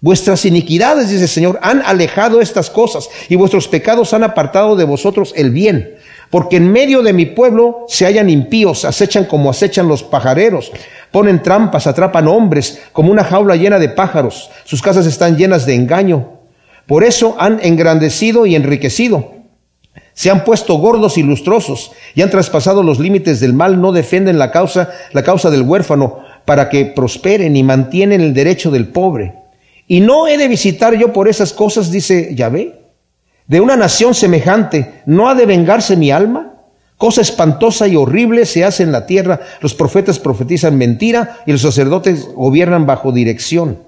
[0.00, 4.84] Vuestras iniquidades, dice el Señor, han alejado estas cosas y vuestros pecados han apartado de
[4.84, 5.94] vosotros el bien.
[6.34, 10.72] Porque en medio de mi pueblo se hallan impíos, acechan como acechan los pajareros,
[11.12, 14.50] ponen trampas, atrapan hombres como una jaula llena de pájaros.
[14.64, 16.40] Sus casas están llenas de engaño.
[16.88, 19.30] Por eso han engrandecido y enriquecido.
[20.12, 24.36] Se han puesto gordos y lustrosos y han traspasado los límites del mal, no defienden
[24.36, 29.36] la causa, la causa del huérfano para que prosperen y mantienen el derecho del pobre.
[29.86, 32.83] Y no he de visitar yo por esas cosas, dice Yahvé.
[33.46, 36.54] De una nación semejante, ¿no ha de vengarse mi alma?
[36.96, 39.40] Cosa espantosa y horrible se hace en la tierra.
[39.60, 43.78] Los profetas profetizan mentira y los sacerdotes gobiernan bajo dirección.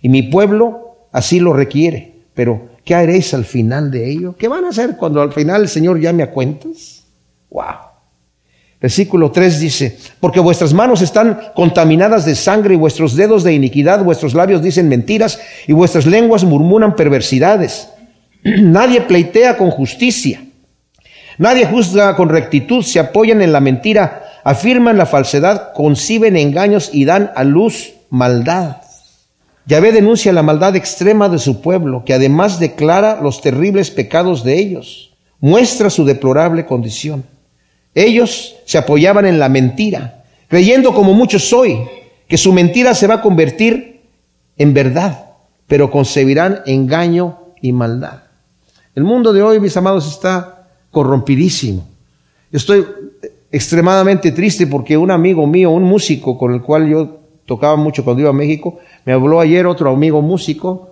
[0.00, 2.14] Y mi pueblo así lo requiere.
[2.32, 4.36] Pero, ¿qué haréis al final de ello?
[4.38, 7.04] ¿Qué van a hacer cuando al final el Señor llame a cuentas?
[7.50, 7.94] ¡Wow!
[8.80, 14.04] Versículo 3 dice, porque vuestras manos están contaminadas de sangre y vuestros dedos de iniquidad,
[14.04, 17.88] vuestros labios dicen mentiras y vuestras lenguas murmuran perversidades.
[18.60, 20.44] Nadie pleitea con justicia.
[21.38, 27.06] Nadie juzga con rectitud, se apoyan en la mentira, afirman la falsedad, conciben engaños y
[27.06, 28.76] dan a luz maldad.
[29.66, 34.58] Yahvé denuncia la maldad extrema de su pueblo, que además declara los terribles pecados de
[34.58, 37.24] ellos, muestra su deplorable condición.
[37.94, 41.78] Ellos se apoyaban en la mentira, creyendo como muchos hoy,
[42.28, 44.02] que su mentira se va a convertir
[44.58, 45.30] en verdad,
[45.66, 48.23] pero concebirán engaño y maldad.
[48.94, 51.86] El mundo de hoy, mis amados, está corrompidísimo.
[52.52, 52.86] Estoy
[53.50, 58.20] extremadamente triste porque un amigo mío, un músico con el cual yo tocaba mucho cuando
[58.20, 60.90] iba a México, me habló ayer otro amigo músico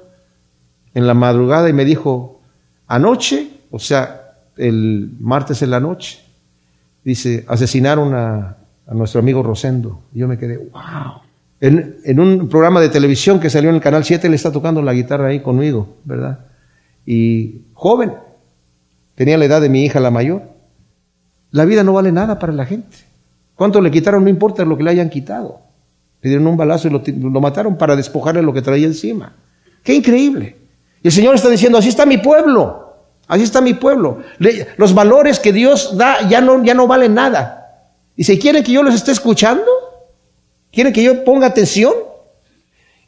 [0.94, 2.40] en la madrugada y me dijo,
[2.88, 6.20] anoche, o sea, el martes en la noche,
[7.04, 8.56] dice, asesinaron a,
[8.92, 10.02] nuestro amigo Rosendo.
[10.12, 11.22] Y yo me quedé, wow.
[11.60, 14.82] En, en, un programa de televisión que salió en el Canal 7, le está tocando
[14.82, 16.51] la guitarra ahí conmigo, ¿verdad?
[17.06, 18.14] Y joven,
[19.14, 20.42] tenía la edad de mi hija la mayor.
[21.50, 22.96] La vida no vale nada para la gente.
[23.54, 24.24] ¿Cuánto le quitaron?
[24.24, 25.60] No importa lo que le hayan quitado.
[26.22, 29.34] Le dieron un balazo y lo, mataron para despojarle lo que traía encima.
[29.82, 30.56] Qué increíble.
[31.02, 32.94] Y el Señor está diciendo, así está mi pueblo.
[33.26, 34.22] Así está mi pueblo.
[34.76, 37.88] los valores que Dios da ya no, ya no valen nada.
[38.16, 39.64] Y si quieren que yo los esté escuchando,
[40.70, 41.92] quieren que yo ponga atención,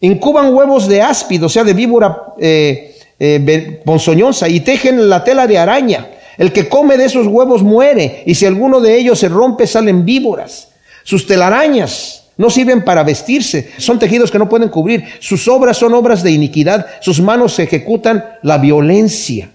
[0.01, 3.83] incuban huevos de áspido, o sea, de víbora eh, eh,
[4.49, 6.09] y tejen la tela de araña.
[6.37, 10.05] El que come de esos huevos muere, y si alguno de ellos se rompe, salen
[10.05, 10.73] víboras.
[11.05, 15.05] Sus telarañas no sirven para vestirse, son tejidos que no pueden cubrir.
[15.21, 19.51] Sus obras son obras de iniquidad, sus manos ejecutan la violencia.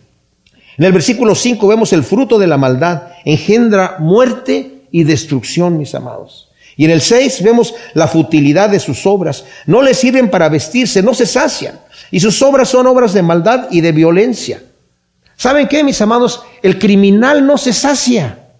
[0.78, 5.94] En el versículo 5 vemos el fruto de la maldad, engendra muerte y destrucción, mis
[5.94, 6.49] amados.
[6.80, 9.44] Y en el 6 vemos la futilidad de sus obras.
[9.66, 11.78] No les sirven para vestirse, no se sacian.
[12.10, 14.64] Y sus obras son obras de maldad y de violencia.
[15.36, 16.42] ¿Saben qué, mis amados?
[16.64, 18.54] El criminal no se sacia.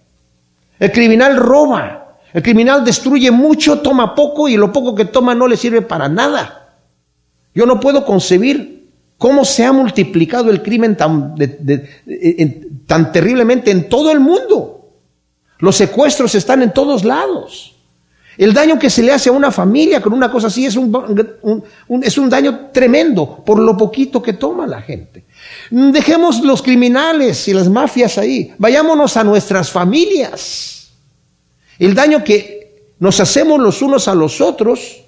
[0.78, 2.18] El criminal roba.
[2.34, 6.06] El criminal destruye mucho, toma poco y lo poco que toma no le sirve para
[6.06, 6.76] nada.
[7.54, 11.36] Yo no puedo concebir cómo se ha multiplicado el crimen tan,
[12.86, 14.90] tan terriblemente en todo el mundo.
[15.58, 17.69] Los secuestros están en todos lados.
[18.40, 21.62] El daño que se le hace a una familia con una cosa así es un,
[22.02, 25.26] es un daño tremendo por lo poquito que toma la gente.
[25.70, 28.54] Dejemos los criminales y las mafias ahí.
[28.56, 30.90] Vayámonos a nuestras familias.
[31.78, 35.04] El daño que nos hacemos los unos a los otros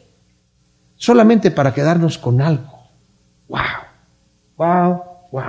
[0.97, 2.91] solamente para quedarnos con algo.
[3.49, 3.61] ¡Wow!
[4.59, 5.43] Wow, wow.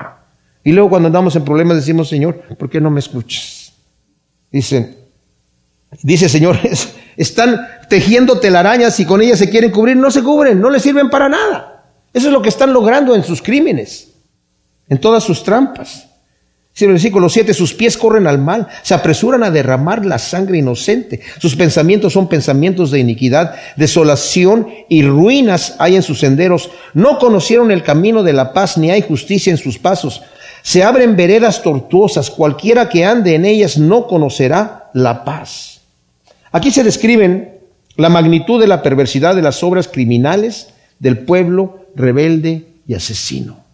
[0.64, 3.74] Y luego cuando andamos en problemas decimos, Señor, ¿por qué no me escuchas?
[4.50, 4.96] Dicen,
[6.02, 6.58] dice Señor,
[7.18, 11.10] están tejiendo telarañas y con ellas se quieren cubrir, no se cubren, no les sirven
[11.10, 11.84] para nada.
[12.14, 14.14] Eso es lo que están logrando en sus crímenes,
[14.88, 16.08] en todas sus trampas.
[16.76, 20.58] Si el versículo 7, sus pies corren al mal, se apresuran a derramar la sangre
[20.58, 21.22] inocente.
[21.40, 26.72] Sus pensamientos son pensamientos de iniquidad, desolación y ruinas hay en sus senderos.
[26.96, 30.24] No conocieron el camino de la paz, ni hay justicia en sus pasos.
[30.64, 35.73] Se abren veredas tortuosas, cualquiera que ande en ellas no conocerá la paz.
[36.54, 37.60] Aquí se describen
[37.98, 43.66] la magnitud de la perversidad de las obras criminales del pueblo rebelde y asesino.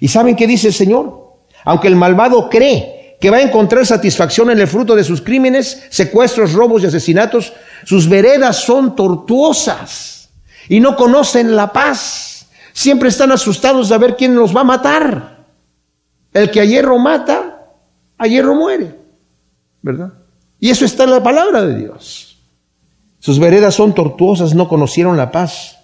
[0.00, 1.36] ¿Y saben qué dice el Señor?
[1.62, 5.86] Aunque el malvado cree que va a encontrar satisfacción en el fruto de sus crímenes,
[5.90, 7.52] secuestros, robos y asesinatos,
[7.84, 10.30] sus veredas son tortuosas
[10.70, 12.48] y no conocen la paz.
[12.72, 15.44] Siempre están asustados de ver quién los va a matar.
[16.32, 17.72] El que a hierro mata,
[18.16, 18.98] a hierro muere.
[19.82, 20.14] ¿Verdad?
[20.60, 22.38] Y eso está en la palabra de Dios.
[23.18, 25.78] Sus veredas son tortuosas, no conocieron la paz.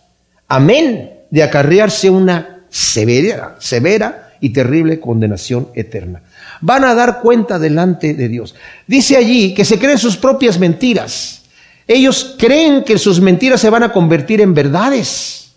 [0.46, 6.22] Amén de acarrearse una severa, severa y terrible condenación eterna.
[6.60, 8.54] Van a dar cuenta delante de Dios.
[8.86, 11.42] Dice allí que se creen sus propias mentiras.
[11.86, 15.52] Ellos creen que sus mentiras se van a convertir en verdades.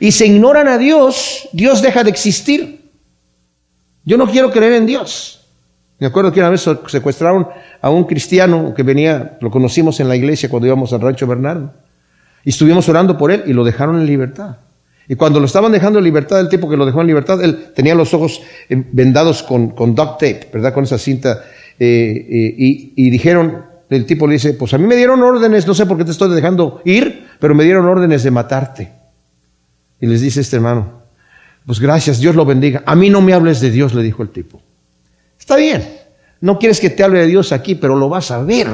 [0.00, 2.90] Y se ignoran a Dios, Dios deja de existir.
[4.04, 5.43] Yo no quiero creer en Dios.
[5.98, 7.46] Me acuerdo que una vez secuestraron
[7.80, 11.72] a un cristiano que venía, lo conocimos en la iglesia cuando íbamos al rancho Bernardo.
[12.44, 14.56] Y estuvimos orando por él y lo dejaron en libertad.
[15.08, 17.72] Y cuando lo estaban dejando en libertad, el tipo que lo dejó en libertad, él
[17.74, 20.72] tenía los ojos eh, vendados con, con duct tape, ¿verdad?
[20.72, 21.44] Con esa cinta.
[21.78, 25.66] Eh, eh, y, y, dijeron, el tipo le dice, pues a mí me dieron órdenes,
[25.66, 28.92] no sé por qué te estoy dejando ir, pero me dieron órdenes de matarte.
[30.00, 31.02] Y les dice este hermano,
[31.66, 32.82] pues gracias, Dios lo bendiga.
[32.86, 34.60] A mí no me hables de Dios, le dijo el tipo.
[35.44, 35.86] Está bien,
[36.40, 38.66] no quieres que te hable de Dios aquí, pero lo vas a ver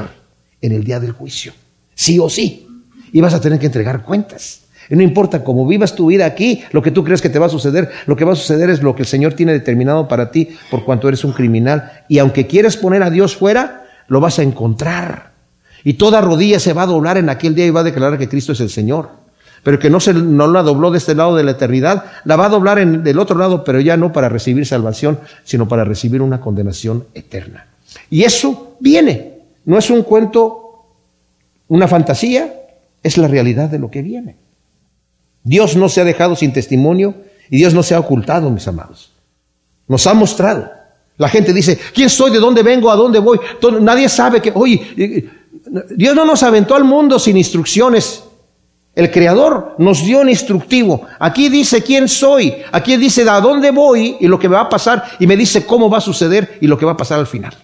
[0.60, 1.52] en el día del juicio.
[1.96, 2.64] Sí o sí.
[3.12, 4.60] Y vas a tener que entregar cuentas.
[4.88, 7.46] Y no importa cómo vivas tu vida aquí, lo que tú crees que te va
[7.46, 10.30] a suceder, lo que va a suceder es lo que el Señor tiene determinado para
[10.30, 12.04] ti por cuanto eres un criminal.
[12.08, 15.32] Y aunque quieres poner a Dios fuera, lo vas a encontrar.
[15.82, 18.28] Y toda rodilla se va a doblar en aquel día y va a declarar que
[18.28, 19.10] Cristo es el Señor.
[19.62, 22.46] Pero que no, se, no la dobló de este lado de la eternidad, la va
[22.46, 26.22] a doblar en, del otro lado, pero ya no para recibir salvación, sino para recibir
[26.22, 27.66] una condenación eterna.
[28.08, 29.40] Y eso viene.
[29.64, 30.86] No es un cuento,
[31.68, 32.54] una fantasía,
[33.02, 34.36] es la realidad de lo que viene.
[35.42, 37.14] Dios no se ha dejado sin testimonio
[37.50, 39.12] y Dios no se ha ocultado, mis amados.
[39.88, 40.70] Nos ha mostrado.
[41.16, 42.30] La gente dice, ¿quién soy?
[42.30, 42.90] ¿De dónde vengo?
[42.90, 43.38] ¿A dónde voy?
[43.80, 45.28] nadie sabe que, oye,
[45.96, 48.24] Dios no nos aventó al mundo sin instrucciones.
[49.00, 51.06] El Creador nos dio un instructivo.
[51.18, 55.02] Aquí dice quién soy, aquí dice a dónde voy y lo que va a pasar
[55.18, 57.54] y me dice cómo va a suceder y lo que va a pasar al final.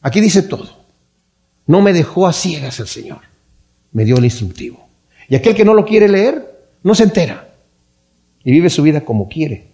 [0.00, 0.66] Aquí dice todo.
[1.66, 3.18] No me dejó a ciegas el Señor,
[3.92, 4.88] me dio el instructivo.
[5.28, 7.48] Y aquel que no lo quiere leer, no se entera
[8.42, 9.72] y vive su vida como quiere.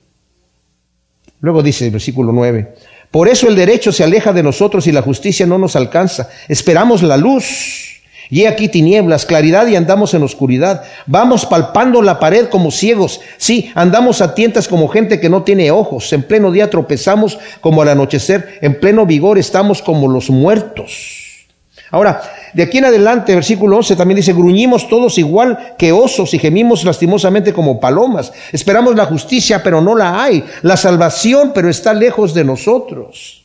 [1.43, 2.75] Luego dice el versículo 9,
[3.09, 6.29] por eso el derecho se aleja de nosotros y la justicia no nos alcanza.
[6.49, 7.92] Esperamos la luz.
[8.33, 10.85] Y aquí tinieblas, claridad y andamos en oscuridad.
[11.05, 13.21] Vamos palpando la pared como ciegos.
[13.37, 16.11] Sí, andamos a tientas como gente que no tiene ojos.
[16.15, 18.59] En pleno día tropezamos como al anochecer.
[18.63, 21.45] En pleno vigor estamos como los muertos.
[21.91, 22.23] Ahora,
[22.55, 26.85] de aquí en adelante, versículo 11 también dice, gruñimos todos igual que osos y gemimos
[26.85, 28.33] lastimosamente como palomas.
[28.51, 30.43] Esperamos la justicia, pero no la hay.
[30.63, 33.45] La salvación, pero está lejos de nosotros.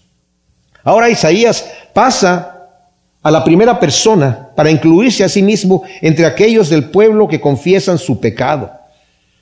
[0.86, 2.57] Ahora Isaías pasa
[3.28, 7.98] a la primera persona para incluirse a sí mismo entre aquellos del pueblo que confiesan
[7.98, 8.72] su pecado.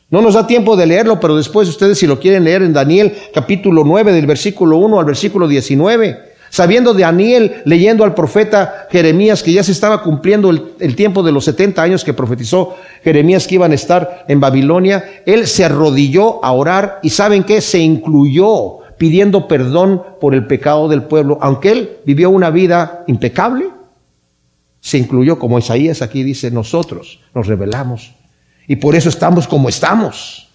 [0.10, 3.14] No nos da tiempo de leerlo, pero después ustedes si lo quieren leer en Daniel
[3.32, 9.44] capítulo 9 del versículo 1 al versículo 19 sabiendo de Daniel, leyendo al profeta Jeremías
[9.44, 13.56] que ya se estaba cumpliendo el, tiempo de los 70 años que profetizó Jeremías que
[13.56, 18.80] iban a estar en Babilonia, él se arrodilló a orar y saben que se incluyó
[18.98, 23.75] pidiendo perdón por el pecado del pueblo, aunque él vivió una vida impecable,
[24.86, 28.12] se incluyó, como Isaías aquí dice, nosotros nos rebelamos
[28.68, 30.48] y por eso estamos como estamos.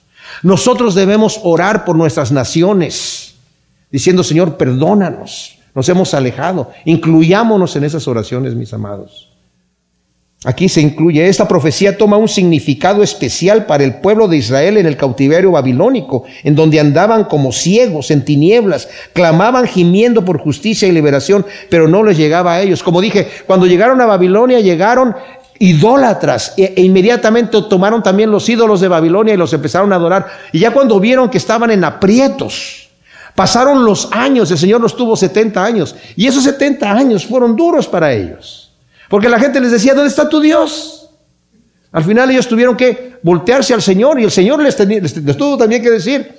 [0.45, 3.35] Nosotros debemos orar por nuestras naciones,
[3.91, 6.71] diciendo, Señor, perdónanos, nos hemos alejado.
[6.85, 9.30] Incluyámonos en esas oraciones, mis amados.
[10.45, 14.87] Aquí se incluye, esta profecía toma un significado especial para el pueblo de Israel en
[14.87, 20.93] el cautiverio babilónico, en donde andaban como ciegos, en tinieblas, clamaban gimiendo por justicia y
[20.93, 22.83] liberación, pero no les llegaba a ellos.
[22.83, 25.15] Como dije, cuando llegaron a Babilonia llegaron
[25.59, 30.27] idólatras e, e, inmediatamente tomaron también los ídolos de Babilonia y los empezaron a adorar.
[30.53, 32.89] Y ya cuando vieron que estaban en aprietos,
[33.35, 37.87] Pasaron los años, el Señor los tuvo 70 años, y esos 70 años fueron duros
[37.87, 38.70] para ellos,
[39.11, 41.11] porque la gente les decía, ¿dónde está tu Dios?
[41.91, 44.77] Al final ellos tuvieron que voltearse al Señor y el Señor les,
[45.37, 46.33] tuvo también que decir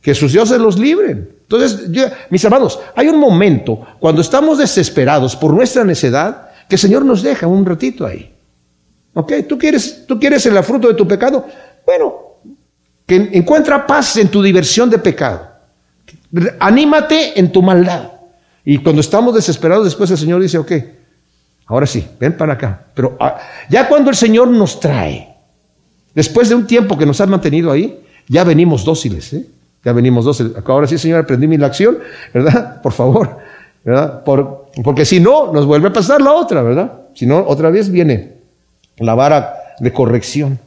[0.00, 1.28] que sus dioses los libren.
[1.42, 1.90] Entonces,
[2.30, 7.22] mis amados, hay un momento cuando estamos desesperados por nuestra necedad que el Señor nos
[7.22, 8.34] deja un ratito ahí.
[9.12, 9.32] ¿Ok?
[9.46, 11.46] ¿Tú quieres, tú quieres el fruto de tu pecado?
[11.84, 12.14] Bueno,
[13.06, 15.46] que encuentra paz en tu diversión de pecado.
[16.60, 18.10] Anímate en tu maldad.
[18.64, 20.72] Y cuando estamos desesperados, después el Señor dice, ok,
[21.68, 22.86] ahora sí, ven para acá.
[22.94, 23.38] Pero ah,
[23.70, 25.28] ya cuando el Señor nos trae,
[26.14, 29.46] después de un tiempo que nos ha mantenido ahí, ya venimos dóciles, ¿eh?
[29.84, 30.52] Ya venimos dóciles.
[30.66, 31.98] Ahora sí, Señor, aprendí mi lección,
[32.34, 32.80] ¿verdad?
[32.82, 33.38] Por favor,
[33.84, 34.22] ¿verdad?
[34.24, 36.92] porque si no, nos vuelve a pasar la otra, ¿verdad?
[37.14, 38.34] Si no, otra vez viene
[38.98, 40.58] la vara de corrección.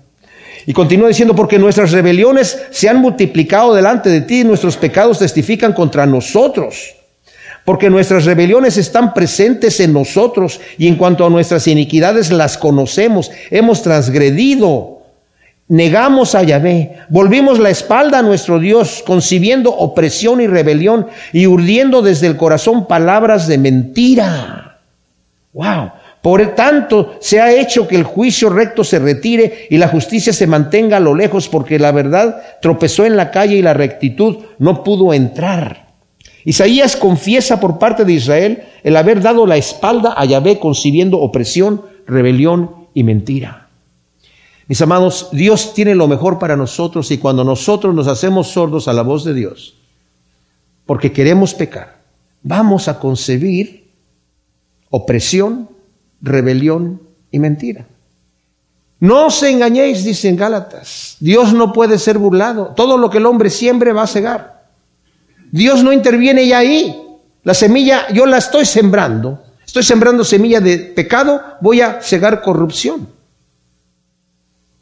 [0.66, 5.20] Y continúa diciendo, porque nuestras rebeliones se han multiplicado delante de ti y nuestros pecados
[5.20, 6.95] testifican contra nosotros.
[7.66, 13.30] Porque nuestras rebeliones están presentes en nosotros y en cuanto a nuestras iniquidades las conocemos.
[13.51, 15.01] Hemos transgredido,
[15.68, 22.01] negamos a Yahvé, volvimos la espalda a nuestro Dios, concibiendo opresión y rebelión y urdiendo
[22.01, 24.80] desde el corazón palabras de mentira.
[25.53, 25.91] Wow.
[26.22, 30.45] Por tanto, se ha hecho que el juicio recto se retire y la justicia se
[30.45, 34.84] mantenga a lo lejos, porque la verdad tropezó en la calle y la rectitud no
[34.84, 35.90] pudo entrar.
[36.43, 41.83] Isaías confiesa por parte de Israel el haber dado la espalda a Yahvé concibiendo opresión,
[42.07, 43.69] rebelión y mentira.
[44.67, 48.93] Mis amados, Dios tiene lo mejor para nosotros y cuando nosotros nos hacemos sordos a
[48.93, 49.75] la voz de Dios,
[50.85, 52.01] porque queremos pecar,
[52.41, 53.91] vamos a concebir
[54.89, 55.69] opresión,
[56.21, 57.87] rebelión y mentira.
[58.99, 61.17] No os engañéis, dicen Gálatas.
[61.19, 62.73] Dios no puede ser burlado.
[62.75, 64.61] Todo lo que el hombre siembre va a cegar.
[65.52, 66.95] Dios no interviene ya ahí.
[67.43, 69.43] La semilla yo la estoy sembrando.
[69.66, 73.08] Estoy sembrando semilla de pecado, voy a cegar corrupción.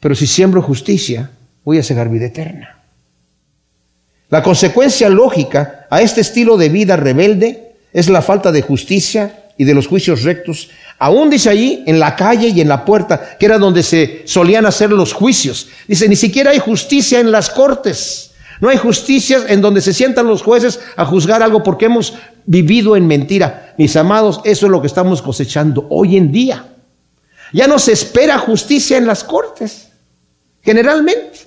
[0.00, 1.30] pero si siembro justicia,
[1.62, 2.80] voy a cegar vida eterna.
[4.30, 9.64] La consecuencia lógica a este estilo de vida rebelde es la falta de justicia y
[9.64, 10.70] de los juicios rectos.
[10.98, 14.64] Aún dice allí, en la calle y en la puerta, que era donde se solían
[14.64, 15.68] hacer los juicios.
[15.86, 18.29] Dice, ni siquiera hay justicia en las cortes.
[18.60, 22.94] No hay justicia en donde se sientan los jueces a juzgar algo porque hemos vivido
[22.94, 23.74] en mentira.
[23.78, 26.66] Mis amados, eso es lo que estamos cosechando hoy en día.
[27.52, 29.88] Ya no se espera justicia en las cortes.
[30.62, 31.40] Generalmente.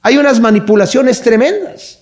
[0.00, 1.98] Hay unas manipulaciones tremendas.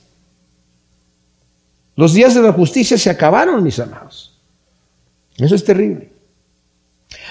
[1.97, 4.39] Los días de la justicia se acabaron, mis amados.
[5.39, 6.13] Eso es terrible.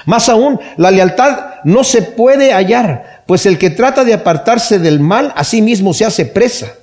[0.05, 4.99] Más aún, la lealtad no se puede hallar, pues el que trata de apartarse del
[4.99, 6.73] mal, a sí mismo se hace presa.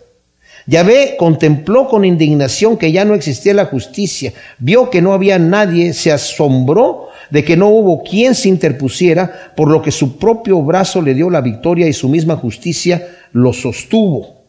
[0.67, 5.93] Yahvé contempló con indignación que ya no existía la justicia, vio que no había nadie,
[5.93, 11.03] se asombró de que no hubo quien se interpusiera, por lo que su propio brazo
[11.03, 14.43] le dio la victoria y su misma justicia lo sostuvo.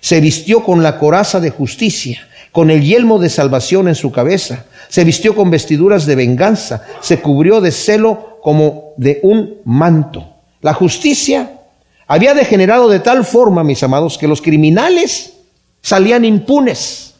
[0.00, 4.64] Se vistió con la coraza de justicia con el yelmo de salvación en su cabeza,
[4.88, 10.34] se vistió con vestiduras de venganza, se cubrió de celo como de un manto.
[10.60, 11.60] La justicia
[12.06, 15.34] había degenerado de tal forma, mis amados, que los criminales
[15.82, 17.14] salían impunes.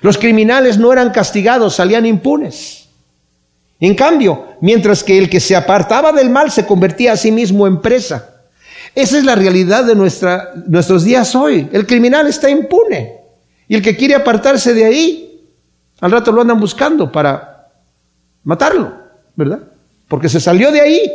[0.00, 2.88] Los criminales no eran castigados, salían impunes.
[3.80, 7.66] En cambio, mientras que el que se apartaba del mal se convertía a sí mismo
[7.66, 8.42] en presa.
[8.94, 11.68] Esa es la realidad de nuestros días hoy.
[11.72, 13.20] El criminal está impune.
[13.68, 15.46] Y el que quiere apartarse de ahí,
[16.00, 17.68] al rato lo andan buscando para
[18.42, 18.92] matarlo,
[19.36, 19.60] ¿verdad?
[20.08, 21.12] Porque se salió de ahí.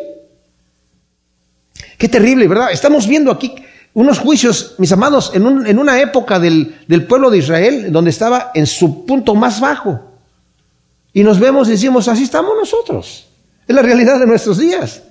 [1.97, 2.71] Qué terrible, ¿verdad?
[2.71, 3.53] Estamos viendo aquí
[3.95, 8.51] unos juicios, mis amados, en, en una época del, del, pueblo de Israel, donde estaba
[8.53, 9.99] en su punto más bajo.
[11.13, 13.25] Y nos vemos y decimos, así estamos nosotros.
[13.67, 15.01] Es la realidad de nuestros días.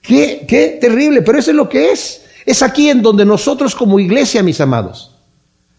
[0.00, 2.22] Qué, qué terrible, pero eso es lo que es.
[2.46, 5.16] Es aquí en donde nosotros como iglesia, mis amados,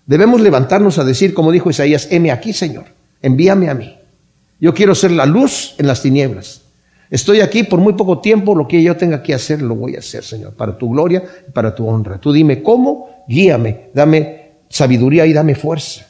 [0.08, 2.86] Debemos levantarnos a decir, como dijo Isaías, heme aquí, Señor,
[3.22, 3.94] envíame a mí.
[4.60, 6.62] Yo quiero ser la luz en las tinieblas.
[7.10, 10.00] Estoy aquí por muy poco tiempo, lo que yo tenga que hacer, lo voy a
[10.00, 12.20] hacer, Señor, para tu gloria y para tu honra.
[12.20, 16.06] Tú dime cómo, guíame, dame sabiduría y dame fuerza.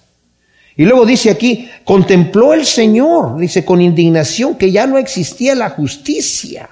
[0.75, 5.71] Y luego dice aquí, contempló el Señor, dice, con indignación que ya no existía la
[5.71, 6.69] justicia.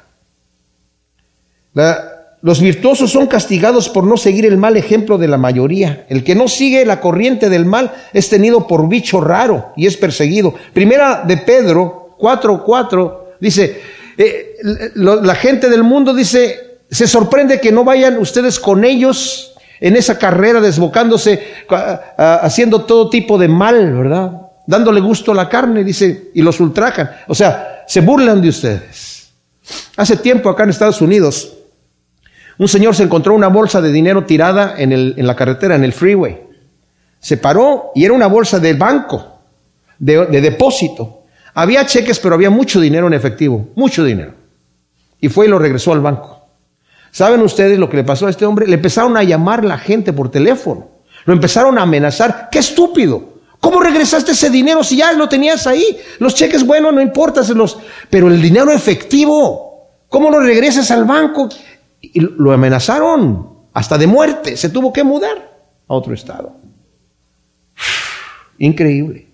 [2.42, 6.06] Los virtuosos son castigados por no seguir el mal ejemplo de la mayoría.
[6.10, 9.98] El que no sigue la corriente del mal es tenido por bicho raro y es
[9.98, 10.54] perseguido.
[10.72, 13.82] Primera de Pedro 4.4 dice,
[14.18, 19.96] eh, la gente del mundo dice, se sorprende que no vayan ustedes con ellos en
[19.96, 21.44] esa carrera desbocándose,
[22.18, 24.32] haciendo todo tipo de mal, ¿verdad?
[24.68, 27.12] Dándole gusto a la carne, dice, y los ultrajan.
[27.28, 29.30] O sea, se burlan de ustedes.
[29.98, 31.54] Hace tiempo acá en Estados Unidos,
[32.58, 36.42] un señor se encontró una bolsa de dinero tirada en, la carretera, en el freeway.
[37.20, 39.40] Se paró y era una bolsa de banco,
[40.00, 41.25] de depósito.
[41.56, 44.34] Había cheques, pero había mucho dinero en efectivo, mucho dinero.
[45.20, 46.48] Y fue y lo regresó al banco.
[47.12, 48.68] ¿Saben ustedes lo que le pasó a este hombre?
[48.68, 50.90] Le empezaron a llamar la gente por teléfono.
[51.26, 52.50] Lo empezaron a amenazar.
[52.52, 53.36] ¡Qué estúpido!
[53.60, 55.98] ¿Cómo regresaste ese dinero si ya lo tenías ahí?
[56.20, 57.80] Los cheques, bueno, no importa, los...
[58.10, 61.50] pero el dinero efectivo, ¿cómo lo regresas al banco?
[62.14, 64.58] y lo amenazaron hasta de muerte.
[64.58, 66.56] Se tuvo que mudar a otro estado.
[68.58, 69.28] Increíble.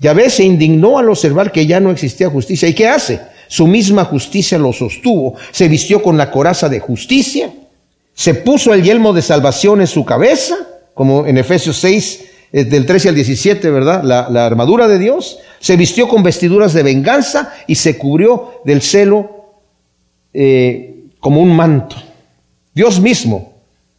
[0.00, 2.66] Yahvé se indignó al observar que ya no existía justicia.
[2.68, 3.20] ¿Y qué hace?
[3.48, 5.36] Su misma justicia lo sostuvo.
[5.52, 7.52] Se vistió con la coraza de justicia.
[8.14, 10.56] Se puso el yelmo de salvación en su cabeza,
[10.94, 14.02] como en Efesios 6, eh, del 13 al 17, ¿verdad?
[14.02, 15.38] La, armadura de Dios.
[15.60, 19.54] Se vistió con vestiduras de venganza y se cubrió del celo
[20.32, 21.96] eh, como un manto.
[22.74, 23.52] Dios mismo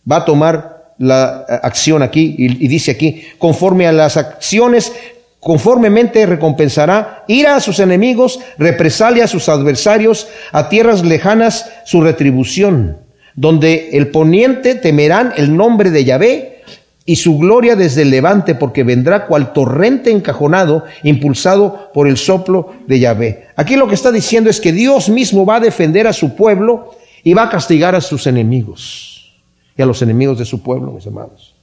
[0.10, 4.94] va a tomar la eh, acción aquí y, dice aquí, conforme a las acciones,
[5.42, 13.00] conformemente recompensará ira a sus enemigos, represalia a sus adversarios, a tierras lejanas su retribución,
[13.36, 16.62] donde el poniente temerán el nombre de Yahvé
[17.06, 22.76] y su gloria desde el levante, porque vendrá cual torrente encajonado, impulsado por el soplo
[22.86, 23.48] de Yahvé.
[23.56, 26.96] Aquí lo que está diciendo es que Dios mismo va a defender a su pueblo
[27.24, 29.34] y va a castigar a sus enemigos
[29.76, 31.56] y a los enemigos de su pueblo, mis amados.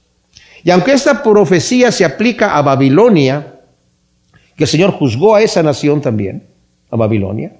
[0.65, 3.58] Y aunque esta profecía se aplica a Babilonia,
[4.59, 6.43] que el Señor juzgó a esa nación también,
[6.91, 7.53] a Babilonia,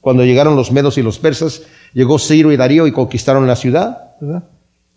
[0.00, 4.14] cuando llegaron los medos y los persas, llegó Ciro y Darío y conquistaron la ciudad,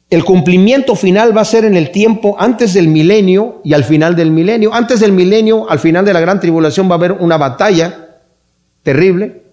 [0.09, 4.15] El cumplimiento final va a ser en el tiempo antes del milenio y al final
[4.15, 4.73] del milenio.
[4.73, 8.07] Antes del milenio, al final de la gran tribulación, va a haber una batalla
[8.81, 9.43] terrible,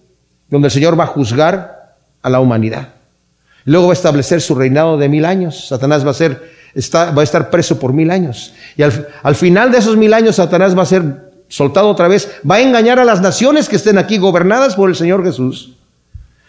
[0.49, 2.93] donde el Señor va a juzgar a la humanidad.
[3.65, 5.67] Luego va a establecer su reinado de mil años.
[5.67, 8.53] Satanás va a ser, está, va a estar preso por mil años.
[8.77, 12.29] Y al, al final de esos mil años, Satanás va a ser soltado otra vez.
[12.49, 15.73] Va a engañar a las naciones que estén aquí gobernadas por el Señor Jesús.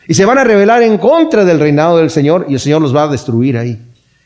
[0.07, 2.95] Y se van a rebelar en contra del reinado del Señor y el Señor los
[2.95, 3.79] va a destruir ahí.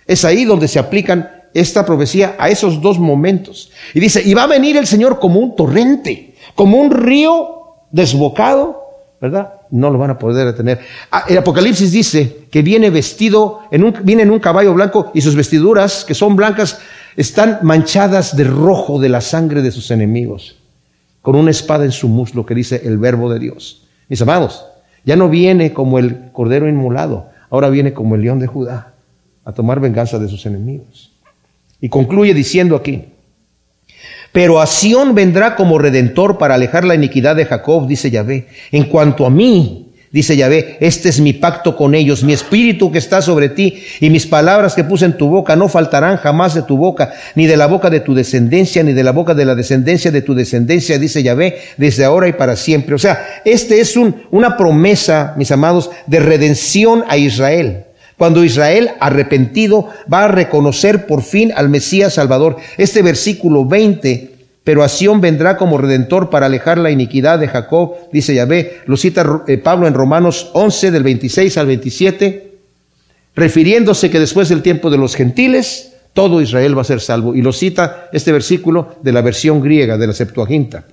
[0.07, 3.71] Es ahí donde se aplican esta profecía a esos dos momentos.
[3.95, 8.83] Y dice, y va a venir el Señor como un torrente, como un río desbocado,
[9.21, 9.55] ¿verdad?
[9.71, 10.81] No lo van a poder detener.
[11.11, 13.61] Ah, el Apocalipsis dice que viene vestido,
[14.03, 16.79] viene en un caballo blanco y sus vestiduras, que son blancas,
[17.17, 20.57] están manchadas de rojo de la sangre de sus enemigos,
[21.23, 23.87] con una espada en su muslo que dice el verbo de Dios.
[24.09, 24.67] Mis amados,
[25.05, 28.95] ya no viene como el cordero inmolado, ahora viene como el león de Judá
[29.45, 31.13] a tomar venganza de sus enemigos.
[31.81, 33.07] Y concluye diciendo aquí,
[34.33, 38.49] pero a Sión vendrá como redentor para alejar la iniquidad de Jacob, dice Yahvé.
[38.71, 39.82] En cuanto a mí,
[40.13, 44.11] Dice Yahvé, este es mi pacto con ellos, mi espíritu que está sobre ti y
[44.11, 47.57] mis palabras que puse en tu boca no faltarán jamás de tu boca, ni de
[47.57, 50.99] la boca de tu descendencia, ni de la boca de la descendencia de tu descendencia,
[50.99, 52.95] dice Yahvé, desde ahora y para siempre.
[52.95, 57.85] O sea, este es un, una promesa, mis amados, de redención a Israel.
[58.19, 62.59] Cuando Israel arrepentido va a reconocer por fin al Mesías Salvador.
[62.77, 64.32] Este versículo 20
[64.65, 68.83] pero a Sión vendrá como redentor para alejar la iniquidad de Jacob, dice Yahvé.
[68.87, 72.53] Lo cita eh, Pablo en Romanos 11, del 26 al 27,
[73.35, 77.35] refiriéndose que después del tiempo de los gentiles, todo Israel va a ser salvo.
[77.35, 80.85] Y lo cita este versículo de la versión griega, de la Septuaginta.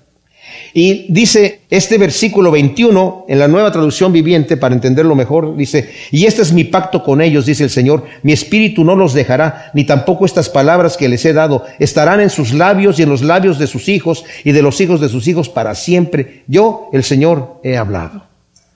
[0.74, 6.26] Y dice este versículo 21 en la nueva traducción viviente, para entenderlo mejor, dice, y
[6.26, 9.84] este es mi pacto con ellos, dice el Señor, mi espíritu no los dejará, ni
[9.84, 13.60] tampoco estas palabras que les he dado, estarán en sus labios y en los labios
[13.60, 16.44] de sus hijos y de los hijos de sus hijos para siempre.
[16.48, 18.24] Yo, el Señor, he hablado.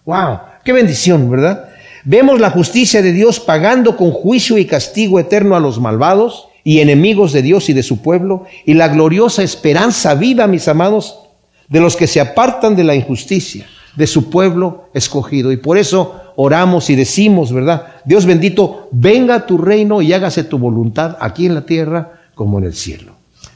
[0.05, 0.39] ¡Wow!
[0.63, 1.69] ¡Qué bendición, ¿verdad?
[2.05, 6.79] Vemos la justicia de Dios pagando con juicio y castigo eterno a los malvados y
[6.79, 11.19] enemigos de Dios y de su pueblo, y la gloriosa esperanza viva, mis amados,
[11.73, 13.65] de los que se apartan de la injusticia,
[13.95, 15.51] de su pueblo escogido.
[15.51, 17.87] Y por eso oramos y decimos, ¿verdad?
[18.05, 22.65] Dios bendito, venga tu reino y hágase tu voluntad aquí en la tierra como en
[22.65, 23.13] el cielo.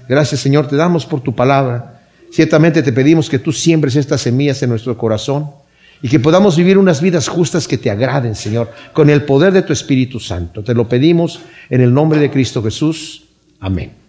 [0.10, 2.02] Gracias Señor, te damos por tu palabra.
[2.32, 5.52] Ciertamente te pedimos que tú siembres estas semillas en nuestro corazón
[6.02, 9.62] y que podamos vivir unas vidas justas que te agraden, Señor, con el poder de
[9.62, 10.64] tu Espíritu Santo.
[10.64, 11.40] Te lo pedimos
[11.70, 13.26] en el nombre de Cristo Jesús.
[13.60, 14.07] Amén.